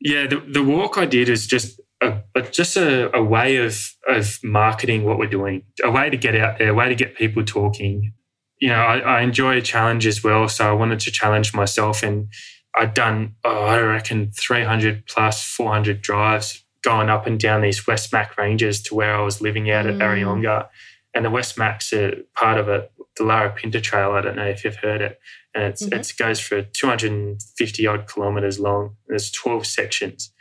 [0.02, 3.96] Yeah, the, the walk I did is just a, a just a, a, way of
[4.08, 7.16] of marketing what we're doing, a way to get out there, a way to get
[7.16, 8.14] people talking.
[8.60, 12.04] You know, I, I enjoy a challenge as well, so I wanted to challenge myself,
[12.04, 12.28] and
[12.76, 18.14] I'd done oh, I reckon 300 plus 400 drives going up and down these West
[18.14, 20.02] Mac ranges to where I was living out at mm.
[20.02, 20.70] Areyonga.
[21.16, 24.12] And the Westmac's are part of it, the Larapinta Trail.
[24.12, 25.20] I don't know if you've heard it.
[25.56, 26.00] And it's, mm-hmm.
[26.00, 28.98] it goes for 250 odd kilometres long.
[29.08, 30.32] There's 12 sections.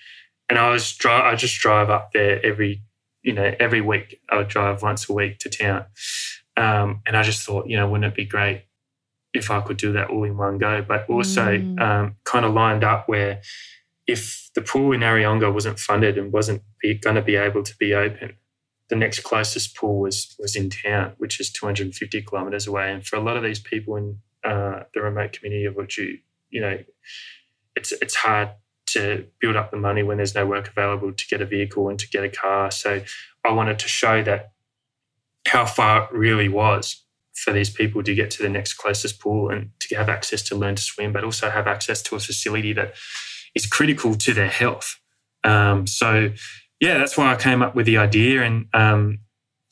[0.50, 2.82] And I was dri- I just drive up there every,
[3.22, 4.20] you know, every week.
[4.28, 5.86] I would drive once a week to town.
[6.56, 8.64] Um, and I just thought, you know, wouldn't it be great
[9.32, 10.84] if I could do that all in one go?
[10.86, 11.80] But also mm.
[11.80, 13.40] um, kind of lined up where
[14.06, 16.62] if the pool in Areyonga wasn't funded and wasn't
[17.00, 18.34] going to be able to be open,
[18.90, 22.92] the next closest pool was was in town, which is 250 kilometres away.
[22.92, 26.18] And for a lot of these people in uh, the remote community of which you
[26.50, 26.78] you know,
[27.74, 28.50] it's it's hard
[28.86, 31.98] to build up the money when there's no work available to get a vehicle and
[31.98, 32.70] to get a car.
[32.70, 33.02] So
[33.44, 34.52] I wanted to show that
[35.48, 37.02] how far it really was
[37.34, 40.54] for these people to get to the next closest pool and to have access to
[40.54, 42.94] learn to swim, but also have access to a facility that
[43.54, 44.98] is critical to their health.
[45.44, 46.30] Um, so,
[46.80, 48.42] yeah, that's why I came up with the idea.
[48.42, 49.20] And um,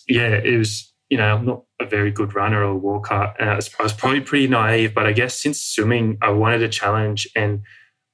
[0.09, 3.35] yeah, it was, you know, I'm not a very good runner or walker.
[3.39, 6.69] I was, I was probably pretty naive, but I guess since swimming, I wanted a
[6.69, 7.63] challenge and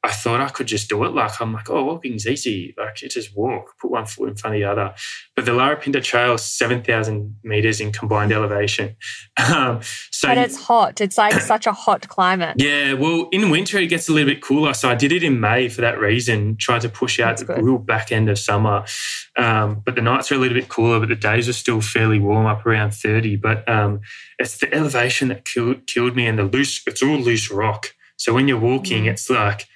[0.08, 1.12] I thought I could just do it.
[1.12, 2.74] Like I'm like, oh, walking's easy.
[2.78, 4.94] Like you just walk, put one foot in front of the other.
[5.36, 8.96] But the Larapinta Trail, is seven thousand meters in combined elevation.
[9.48, 9.80] Um,
[10.10, 11.00] so, but it's hot.
[11.00, 12.56] It's like such a hot climate.
[12.58, 12.94] Yeah.
[12.94, 14.74] Well, in winter it gets a little bit cooler.
[14.74, 16.56] So I did it in May for that reason.
[16.56, 18.84] Tried to push out the real back end of summer.
[19.36, 22.18] Um, but the nights are a little bit cooler, but the days are still fairly
[22.18, 23.36] warm, up around thirty.
[23.36, 24.00] But um,
[24.38, 26.82] it's the elevation that killed killed me, and the loose.
[26.86, 27.94] It's all loose rock.
[28.16, 29.10] So when you're walking, mm.
[29.10, 29.66] it's like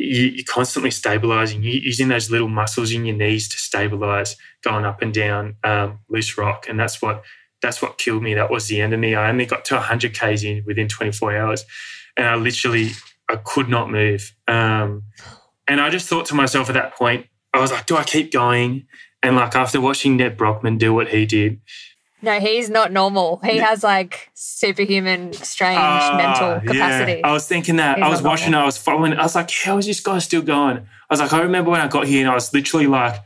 [0.00, 4.84] you, are constantly stabilizing, you're using those little muscles in your knees to stabilize, going
[4.84, 7.22] up and down um, loose rock, and that's what
[7.62, 8.34] that's what killed me.
[8.34, 9.14] That was the end of me.
[9.14, 11.64] I only got to 100 k's in within 24 hours,
[12.16, 12.90] and I literally
[13.28, 14.34] I could not move.
[14.46, 15.04] Um,
[15.66, 18.32] and I just thought to myself at that point, I was like, do I keep
[18.32, 18.86] going?
[19.22, 21.60] And like after watching Nedd Brockmann do what he did,
[22.22, 23.40] no, he's not normal.
[23.44, 27.20] He has like superhuman, strange uh, mental capacity.
[27.20, 27.28] Yeah.
[27.28, 27.98] I was thinking that.
[27.98, 28.64] He's I was watching normal.
[28.64, 29.12] I was following.
[29.12, 30.78] I was like, how is this guy still going?
[30.78, 33.16] I was like, I remember when I got here and I was literally like,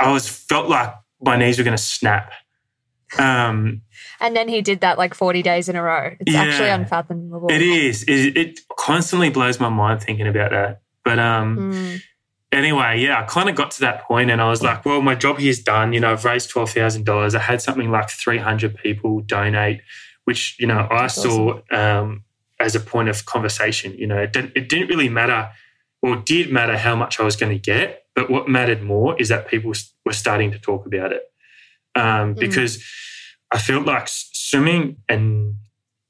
[0.00, 2.32] I was felt like my knees were going to snap.
[3.18, 3.82] Um,
[4.20, 6.14] and then he did that like 40 days in a row.
[6.20, 7.48] It's yeah, actually unfathomable.
[7.50, 8.04] It is.
[8.04, 10.80] It, it, constantly blows my mind thinking about that.
[11.04, 12.02] But um, mm
[12.52, 15.14] anyway, yeah, I kind of got to that point and I was like, well, my
[15.14, 15.92] job here's done.
[15.92, 17.34] You know, I've raised $12,000.
[17.34, 19.80] I had something like 300 people donate,
[20.24, 21.78] which, you know, That's I saw awesome.
[21.78, 22.24] um,
[22.60, 23.94] as a point of conversation.
[23.94, 25.50] You know, it didn't, it didn't really matter
[26.02, 28.04] or did matter how much I was going to get.
[28.14, 29.72] But what mattered more is that people
[30.04, 31.22] were starting to talk about it.
[31.94, 32.38] Um, mm.
[32.38, 32.84] because.
[33.52, 35.56] I felt like swimming and,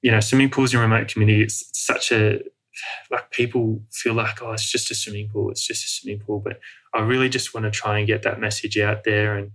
[0.01, 2.39] you know, swimming pools in remote communities, it's such a
[3.11, 6.41] like people feel like, oh, it's just a swimming pool, it's just a swimming pool.
[6.41, 6.61] But
[6.95, 9.37] I really just want to try and get that message out there.
[9.37, 9.51] And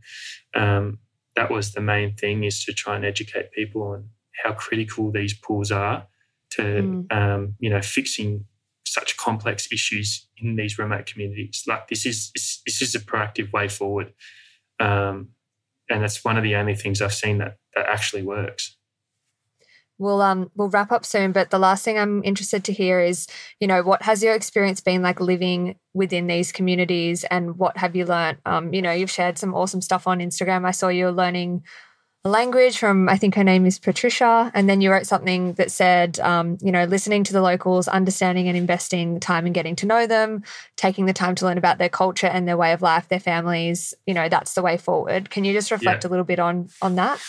[0.56, 1.00] um,
[1.36, 4.10] that was the main thing is to try and educate people on
[4.44, 6.08] how critical these pools are
[6.52, 7.12] to, mm.
[7.12, 8.46] um, you know, fixing
[8.86, 11.64] such complex issues in these remote communities.
[11.68, 12.32] Like this is
[12.66, 14.14] this is a proactive way forward,
[14.80, 15.30] um,
[15.90, 18.77] and that's one of the only things I've seen that that actually works
[19.98, 23.28] we'll um we'll wrap up soon but the last thing i'm interested to hear is
[23.60, 27.96] you know what has your experience been like living within these communities and what have
[27.96, 30.66] you learned um you know you've shared some awesome stuff on instagram.
[30.66, 31.64] I saw you learning
[32.26, 35.72] a language from i think her name is patricia and then you wrote something that
[35.72, 39.86] said um, you know listening to the locals understanding and investing time in getting to
[39.86, 40.44] know them
[40.76, 43.94] taking the time to learn about their culture and their way of life their families
[44.06, 45.30] you know that's the way forward.
[45.30, 46.08] Can you just reflect yeah.
[46.08, 47.22] a little bit on on that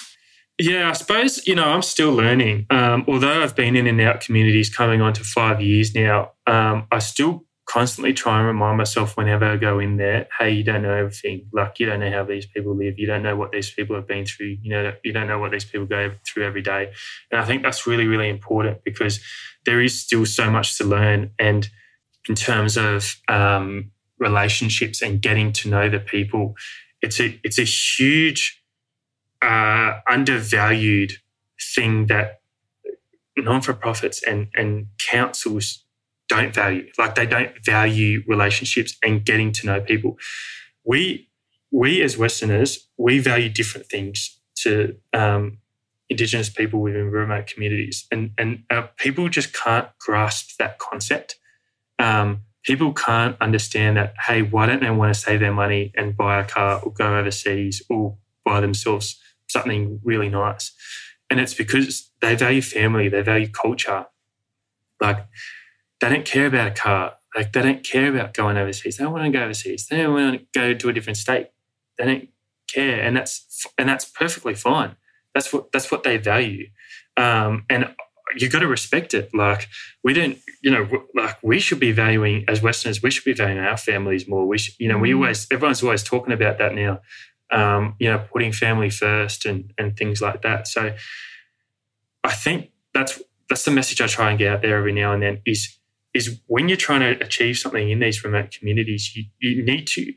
[0.58, 2.66] yeah, I suppose, you know, I'm still learning.
[2.70, 6.86] Um, although I've been in and out communities coming on to five years now, um,
[6.90, 10.82] I still constantly try and remind myself whenever I go in there, hey, you don't
[10.82, 11.46] know everything.
[11.52, 12.98] Like you don't know how these people live.
[12.98, 14.56] You don't know what these people have been through.
[14.62, 16.92] You know, you don't know what these people go through every day.
[17.30, 19.20] And I think that's really, really important because
[19.64, 21.30] there is still so much to learn.
[21.38, 21.68] And
[22.28, 26.56] in terms of um, relationships and getting to know the people,
[27.00, 28.57] it's a it's a huge
[29.42, 31.12] uh, undervalued
[31.74, 32.40] thing that
[33.36, 35.84] non for profits and and councils
[36.28, 36.86] don't value.
[36.98, 40.18] Like they don't value relationships and getting to know people.
[40.84, 41.28] We
[41.70, 45.58] we as Westerners we value different things to um,
[46.10, 51.36] Indigenous people within remote communities, and and uh, people just can't grasp that concept.
[51.98, 54.14] Um, people can't understand that.
[54.26, 57.18] Hey, why don't they want to save their money and buy a car or go
[57.18, 60.72] overseas or buy themselves something really nice?
[61.30, 64.06] And it's because they value family, they value culture.
[65.00, 65.26] Like
[66.00, 67.14] they don't care about a car.
[67.36, 68.96] Like they don't care about going overseas.
[68.96, 69.86] They don't want to go overseas.
[69.86, 71.48] They don't want to go to a different state.
[71.98, 72.28] They don't
[72.68, 74.96] care, and that's and that's perfectly fine.
[75.34, 76.68] That's what that's what they value,
[77.16, 77.94] um, and
[78.36, 79.34] you got to respect it.
[79.34, 79.68] Like
[80.02, 83.02] we don't, you know, like we should be valuing as Westerners.
[83.02, 84.46] We should be valuing our families more.
[84.46, 85.16] We should, you know, we mm.
[85.16, 87.00] always everyone's always talking about that now.
[87.50, 90.68] Um, you know, putting family first and and things like that.
[90.68, 90.94] So
[92.24, 95.22] I think that's that's the message I try and get out there every now and
[95.22, 95.78] then is
[96.14, 100.12] is when you're trying to achieve something in these remote communities, you, you need to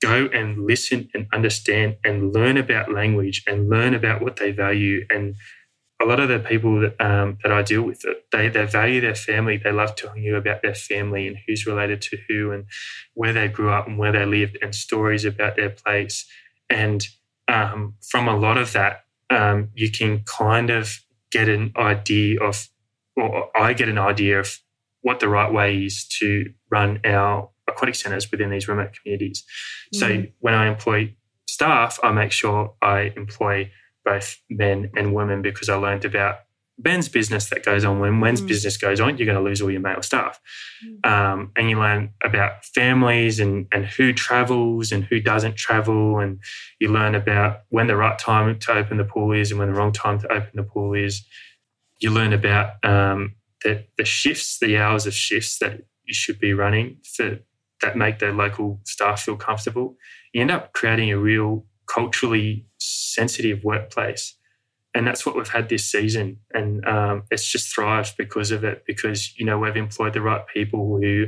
[0.00, 5.06] go and listen and understand and learn about language and learn about what they value.
[5.10, 5.36] And
[6.02, 9.14] a lot of the people that, um, that I deal with, they, they value their
[9.14, 9.56] family.
[9.56, 12.64] They love telling you about their family and who's related to who and
[13.14, 16.26] where they grew up and where they lived and stories about their place.
[16.74, 17.06] And
[17.46, 20.98] um, from a lot of that, um, you can kind of
[21.30, 22.68] get an idea of,
[23.16, 24.58] or I get an idea of
[25.02, 29.44] what the right way is to run our aquatic centres within these remote communities.
[29.94, 29.98] Mm.
[29.98, 31.14] So when I employ
[31.46, 33.70] staff, I make sure I employ
[34.04, 36.40] both men and women because I learned about
[36.78, 38.00] men's business that goes on.
[38.00, 38.48] When men's mm.
[38.48, 40.40] business goes on, you're going to lose all your male staff.
[40.84, 41.10] Mm.
[41.10, 46.18] Um, and you learn about families and, and who travels and who doesn't travel.
[46.18, 46.40] And
[46.80, 49.78] you learn about when the right time to open the pool is and when the
[49.78, 51.24] wrong time to open the pool is.
[52.00, 56.52] You learn about um, the, the shifts, the hours of shifts that you should be
[56.52, 57.38] running for
[57.84, 59.96] that make the local staff feel comfortable,
[60.32, 64.34] you end up creating a real culturally sensitive workplace.
[64.94, 66.38] And that's what we've had this season.
[66.52, 70.46] And um, it's just thrived because of it, because, you know, we've employed the right
[70.46, 71.26] people who,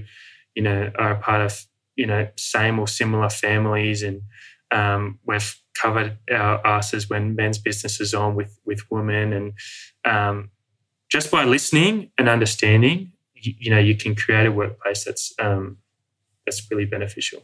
[0.55, 4.05] you know, are a part of, you know, same or similar families.
[4.05, 4.23] And
[4.71, 9.33] um, we've covered our asses when men's business is on with, with women.
[9.33, 9.53] And
[10.05, 10.51] um,
[11.11, 15.79] just by listening and understanding, you, you know, you can create a workplace that's um,
[16.47, 17.43] that's really beneficial.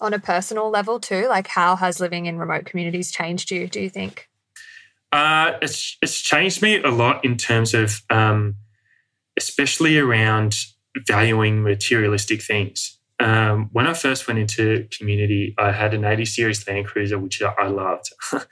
[0.00, 3.66] On a personal level too, like how has living in remote communities changed you?
[3.66, 4.29] Do you think?
[5.12, 8.56] Uh, it's it's changed me a lot in terms of, um,
[9.36, 10.54] especially around
[11.06, 12.98] valuing materialistic things.
[13.18, 17.42] Um, when I first went into community, I had an 80 series Land Cruiser, which
[17.42, 18.10] I loved.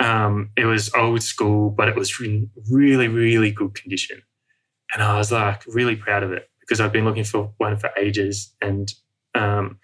[0.00, 4.22] Um, it was old school, but it was in really, really good condition.
[4.92, 7.90] And I was like really proud of it because I've been looking for one for
[7.96, 8.54] ages.
[8.60, 8.92] And
[9.34, 9.78] um,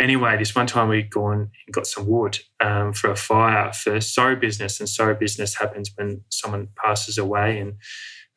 [0.00, 4.00] anyway, this one time we'd gone and got some wood um, for a fire for
[4.00, 4.80] sorrow business.
[4.80, 7.74] And sorrow business happens when someone passes away and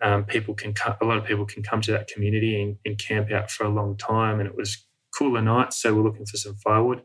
[0.02, 3.00] um, people can come, a lot of people can come to that community and, and,
[3.00, 4.40] camp out for a long time.
[4.40, 4.86] And it was
[5.18, 7.02] cooler nights, so we're looking for some firewood.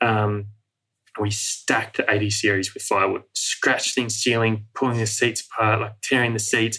[0.00, 0.46] Um,
[1.20, 6.00] we stacked the 80 series with firewood, scratched things ceiling, pulling the seats apart, like
[6.02, 6.78] tearing the seats,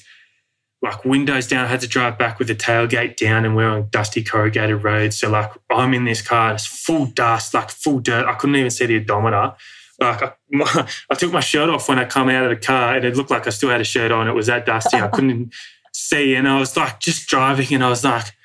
[0.84, 1.64] like windows down.
[1.64, 5.18] I had to drive back with the tailgate down and we're on dusty corrugated roads.
[5.18, 8.26] So like I'm in this car it's full dust, like full dirt.
[8.28, 9.56] I couldn't even see the odometer.
[10.00, 12.96] Like I, my, I took my shirt off when I come out of the car
[12.96, 14.28] and it looked like I still had a shirt on.
[14.28, 14.98] It was that dusty.
[14.98, 15.54] I couldn't
[15.94, 16.36] see.
[16.36, 18.36] And I was like just driving and I was like,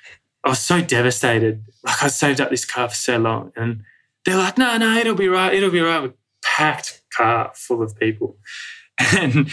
[0.45, 1.64] I was so devastated.
[1.82, 3.82] Like I saved up this car for so long and
[4.24, 5.53] they're like, no, no, it'll be right.
[5.53, 6.03] It'll be right.
[6.03, 6.14] With
[6.45, 8.36] packed car full of people.
[9.16, 9.49] And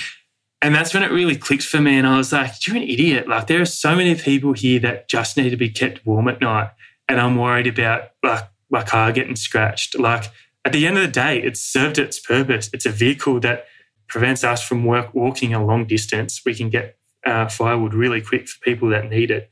[0.62, 1.98] and that's when it really clicked for me.
[1.98, 3.28] And I was like, you're an idiot.
[3.28, 6.42] Like there are so many people here that just need to be kept warm at
[6.42, 6.72] night.
[7.08, 9.98] And I'm worried about like my car getting scratched.
[10.00, 10.32] Like
[10.64, 12.70] at the end of the day, it's served its purpose.
[12.74, 13.66] It's a vehicle that
[14.08, 16.42] prevents us from work, walking a long distance.
[16.46, 19.50] We can get uh, firewood really quick for people that need it.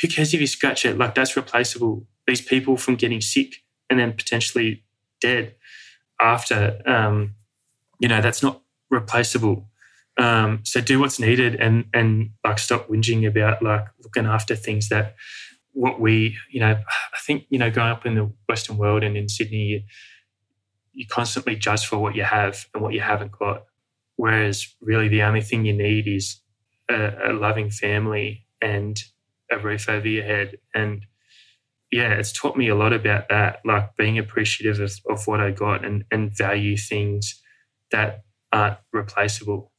[0.00, 0.98] Who cares if you scratch it?
[0.98, 2.06] Like that's replaceable.
[2.26, 3.56] These people from getting sick
[3.88, 4.84] and then potentially
[5.20, 5.54] dead
[6.20, 6.80] after.
[6.86, 7.34] Um,
[7.98, 9.69] you know, that's not replaceable.
[10.18, 14.88] Um, so do what's needed and and like stop whinging about like looking after things
[14.88, 15.14] that
[15.72, 19.16] what we, you know, I think, you know, growing up in the Western world and
[19.16, 19.82] in Sydney, you,
[20.92, 23.64] you constantly judge for what you have and what you haven't got.
[24.16, 26.40] Whereas really the only thing you need is
[26.90, 29.00] a, a loving family and
[29.50, 30.58] a roof over your head.
[30.74, 31.06] And
[31.90, 35.50] yeah, it's taught me a lot about that, like being appreciative of, of what I
[35.50, 37.40] got and, and value things
[37.90, 39.69] that aren't replaceable,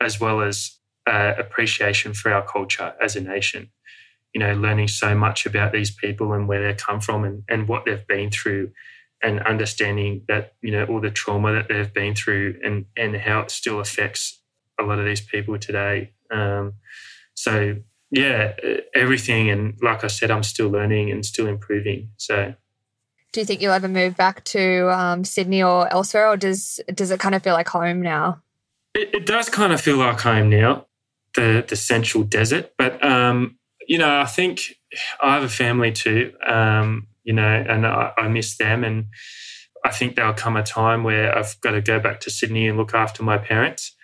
[0.00, 3.70] as well as uh, appreciation for our culture as a nation.
[4.34, 7.66] You know, learning so much about these people and where they come from and, and
[7.68, 8.70] what they've been through,
[9.22, 13.40] and understanding that, you know, all the trauma that they've been through and, and how
[13.40, 14.40] it still affects
[14.78, 16.12] a lot of these people today.
[16.30, 16.74] Um,
[17.34, 17.76] so,
[18.10, 18.54] yeah,
[18.94, 19.50] everything.
[19.50, 22.10] And like I said, I'm still learning and still improving.
[22.16, 22.54] So,
[23.32, 27.10] do you think you'll ever move back to um, Sydney or elsewhere, or does does
[27.10, 28.42] it kind of feel like home now?
[28.94, 30.86] It, it does kind of feel like home now,
[31.34, 32.72] the the central desert.
[32.76, 34.76] But um, you know, I think
[35.20, 36.32] I have a family too.
[36.46, 39.06] Um, you know, and I, I miss them, and
[39.84, 42.76] I think there'll come a time where I've got to go back to Sydney and
[42.78, 43.94] look after my parents.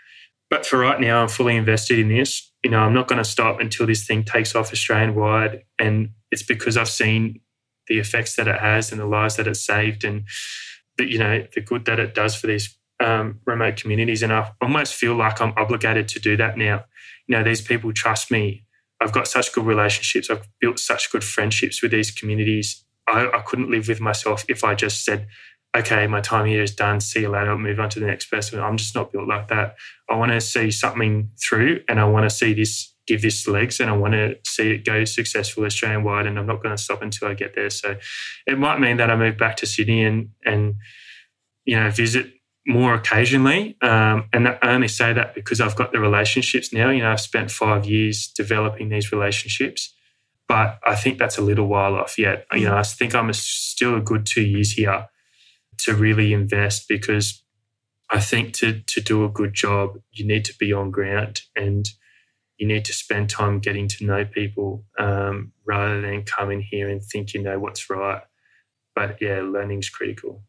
[0.49, 2.53] But for right now, I'm fully invested in this.
[2.63, 6.11] You know, I'm not going to stop until this thing takes off Australian wide, and
[6.31, 7.41] it's because I've seen
[7.89, 10.25] the effects that it has and the lives that it's saved and
[10.99, 14.53] the, you know the good that it does for these um, remote communities and I
[14.61, 16.85] almost feel like I'm obligated to do that now.
[17.27, 18.65] You know these people trust me.
[19.01, 20.31] I've got such good relationships.
[20.31, 22.85] I've built such good friendships with these communities.
[23.07, 25.27] I, I couldn't live with myself if I just said
[25.77, 27.01] okay my time here is done.
[27.01, 27.51] See you later.
[27.51, 28.61] I'll move on to the next person.
[28.61, 29.77] I'm just not built like that.
[30.09, 33.79] I want to see something through and I want to see this give this legs
[33.79, 36.83] and I want to see it go successful Australian wide and I'm not going to
[36.83, 37.71] stop until I get there.
[37.71, 37.97] So
[38.47, 40.77] it might mean that I move back to Sydney and and
[41.65, 42.33] you know visit
[42.67, 43.77] more occasionally.
[43.81, 46.91] Um, and I only say that because I've got the relationships now.
[46.91, 49.95] You know, I've spent five years developing these relationships,
[50.49, 52.47] but I think that's a little while off yet.
[52.53, 55.07] You know, I think I'm a, still a good two years here
[55.79, 57.43] to really invest because
[58.11, 61.89] I think to to do a good job, you need to be on ground and
[62.57, 66.89] you need to spend time getting to know people um, rather than come in here
[66.89, 68.23] and think you know what's right.
[68.95, 70.43] But yeah, learning's critical.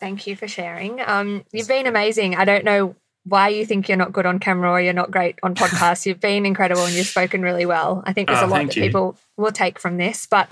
[0.00, 1.00] Thank you for sharing.
[1.00, 2.36] Um, you've been amazing.
[2.36, 5.38] I don't know why you think you're not good on camera or you're not great
[5.42, 6.06] on podcasts.
[6.06, 8.02] you've been incredible and you've spoken really well.
[8.06, 8.82] I think there's oh, a lot that you.
[8.82, 10.26] people will take from this.
[10.26, 10.50] But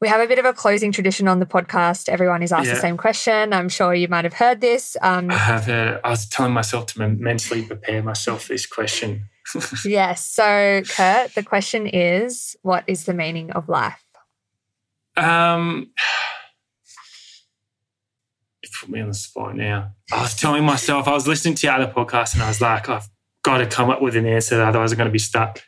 [0.00, 2.08] we have a bit of a closing tradition on the podcast.
[2.08, 2.74] Everyone is asked yeah.
[2.74, 3.52] the same question.
[3.52, 4.96] I'm sure you might have heard this.
[5.02, 5.96] Um, I have heard.
[5.96, 6.00] it.
[6.02, 9.28] I was telling myself to mentally prepare myself for this question
[9.84, 10.26] yes.
[10.26, 14.02] So, Kurt, the question is what is the meaning of life?
[15.16, 15.90] Um,
[18.90, 19.92] put me on the spot now.
[20.12, 22.88] I was telling myself, I was listening to your other podcast and I was like,
[22.88, 23.08] I've
[23.42, 25.62] got to come up with an answer, otherwise, I'm going to be stuck.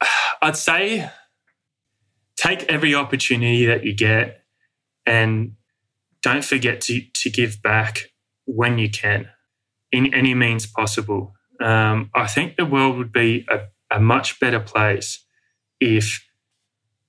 [0.42, 1.10] I'd say
[2.36, 4.42] take every opportunity that you get
[5.06, 5.52] and
[6.22, 8.10] don't forget to, to give back
[8.44, 9.28] when you can
[9.92, 13.60] in any means possible um, I think the world would be a,
[13.94, 15.24] a much better place
[15.80, 16.26] if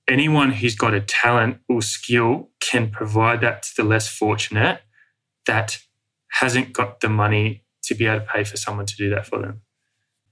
[0.08, 4.82] anyone who's got a talent or skill can provide that to the less fortunate
[5.46, 5.80] that
[6.32, 9.40] hasn't got the money to be able to pay for someone to do that for
[9.40, 9.62] them.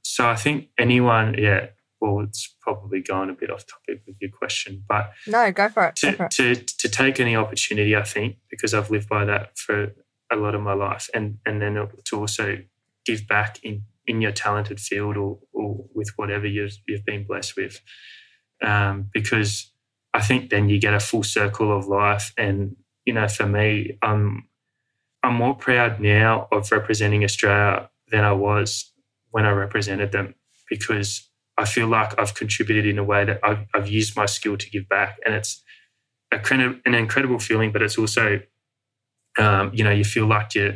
[0.03, 1.67] So I think anyone, yeah,
[1.99, 5.85] well, it's probably gone a bit off topic with your question, but no, go for
[5.85, 5.95] it.
[5.97, 6.31] To, for it.
[6.31, 9.93] to, to take any opportunity, I think, because I've lived by that for
[10.31, 12.57] a lot of my life, and and then to also
[13.05, 17.55] give back in in your talented field or, or with whatever you've, you've been blessed
[17.55, 17.79] with.
[18.61, 19.71] Um, because
[20.13, 22.33] I think then you get a full circle of life.
[22.37, 24.47] And, you know, for me, I'm,
[25.23, 28.91] I'm more proud now of representing Australia than I was
[29.29, 30.35] when I represented them
[30.69, 34.57] because I feel like I've contributed in a way that I've, I've used my skill
[34.57, 35.17] to give back.
[35.25, 35.63] And it's
[36.31, 36.39] a,
[36.85, 38.41] an incredible feeling, but it's also,
[39.37, 40.75] um, you know, you feel like you're,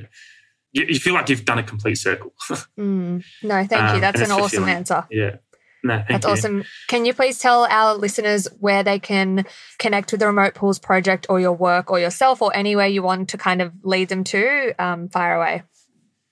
[0.72, 2.34] you, you feel like you've done a complete circle.
[2.78, 3.24] mm.
[3.44, 3.78] No, thank you.
[3.78, 5.06] Um, That's um, an awesome answer.
[5.10, 5.38] Yeah.
[5.86, 6.32] No, That's you.
[6.32, 6.64] awesome.
[6.88, 9.46] Can you please tell our listeners where they can
[9.78, 13.30] connect with the Remote Pools project or your work or yourself or anywhere you want
[13.30, 14.74] to kind of lead them to?
[14.80, 15.62] Um, fire away.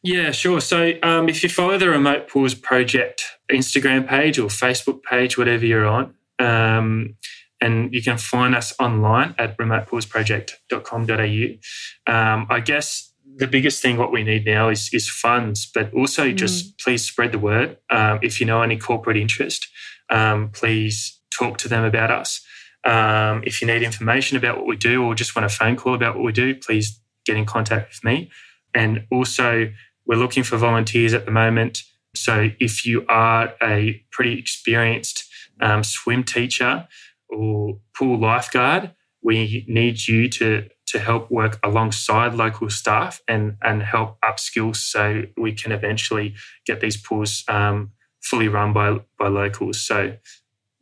[0.02, 0.60] Yeah, sure.
[0.60, 5.68] So um, if you follow the Remote Pools project Instagram page or Facebook page, whatever
[5.68, 7.16] you're on, um,
[7.62, 12.12] and you can find us online at remotepoolsproject.com.au.
[12.12, 16.30] Um, I guess the biggest thing what we need now is is funds, but also
[16.30, 16.36] mm.
[16.36, 17.78] just please spread the word.
[17.90, 19.68] Um, if you know any corporate interest,
[20.10, 22.42] um, please talk to them about us.
[22.86, 25.96] Um, if you need information about what we do or just want a phone call
[25.96, 28.30] about what we do, please get in contact with me.
[28.76, 29.72] And also,
[30.06, 31.84] we're looking for volunteers at the moment.
[32.16, 35.24] So if you are a pretty experienced
[35.62, 36.88] um, swim teacher
[37.30, 38.92] or pool lifeguard,
[39.24, 45.24] we need you to to help work alongside local staff and and help upskill so
[45.36, 46.36] we can eventually
[46.68, 47.92] get these pools um,
[48.22, 49.82] fully run by by locals.
[49.82, 50.16] So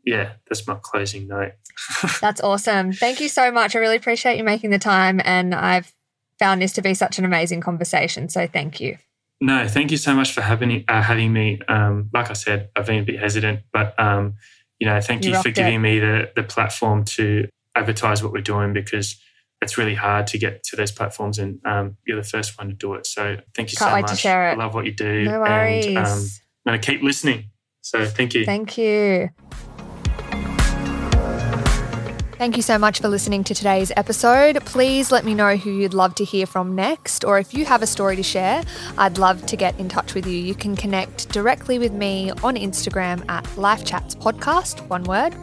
[0.06, 1.54] yeah, that's my closing note.
[2.22, 2.92] that's awesome.
[2.92, 3.74] Thank you so much.
[3.74, 5.94] I really appreciate you making the time, and I've
[6.40, 8.28] found this to be such an amazing conversation.
[8.28, 8.98] So thank you.
[9.40, 11.62] No, thank you so much for having uh, having me.
[11.70, 14.36] Um, like I said, I've been a bit hesitant, but um,
[14.78, 15.80] you know, thank you, you for giving it.
[15.80, 19.16] me the the platform to advertise what we're doing because
[19.62, 22.74] it's really hard to get to those platforms, and um, you're the first one to
[22.74, 23.06] do it.
[23.06, 24.12] So thank you Can't so wait much.
[24.12, 24.54] To share it.
[24.54, 25.24] I love what you do.
[25.26, 25.86] No worries.
[25.86, 26.28] And, um,
[26.66, 27.52] I'm going to keep listening.
[27.82, 28.46] So thank you.
[28.46, 29.30] Thank you.
[32.42, 34.66] Thank you so much for listening to today's episode.
[34.66, 37.84] Please let me know who you'd love to hear from next, or if you have
[37.84, 38.64] a story to share,
[38.98, 40.40] I'd love to get in touch with you.
[40.40, 45.36] You can connect directly with me on Instagram at Life Chats Podcast, one word.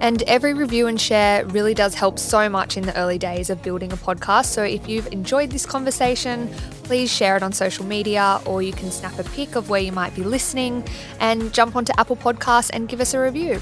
[0.00, 3.62] And every review and share really does help so much in the early days of
[3.62, 4.44] building a podcast.
[4.48, 6.50] So if you've enjoyed this conversation,
[6.82, 9.92] please share it on social media or you can snap a pic of where you
[9.92, 10.86] might be listening
[11.20, 13.58] and jump onto Apple Podcasts and give us a review.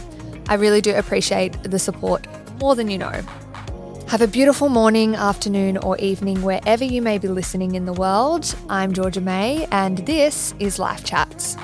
[0.49, 2.27] I really do appreciate the support
[2.63, 3.21] more than you know.
[4.07, 8.55] Have a beautiful morning, afternoon, or evening wherever you may be listening in the world.
[8.69, 11.57] I'm Georgia May, and this is Life Chats.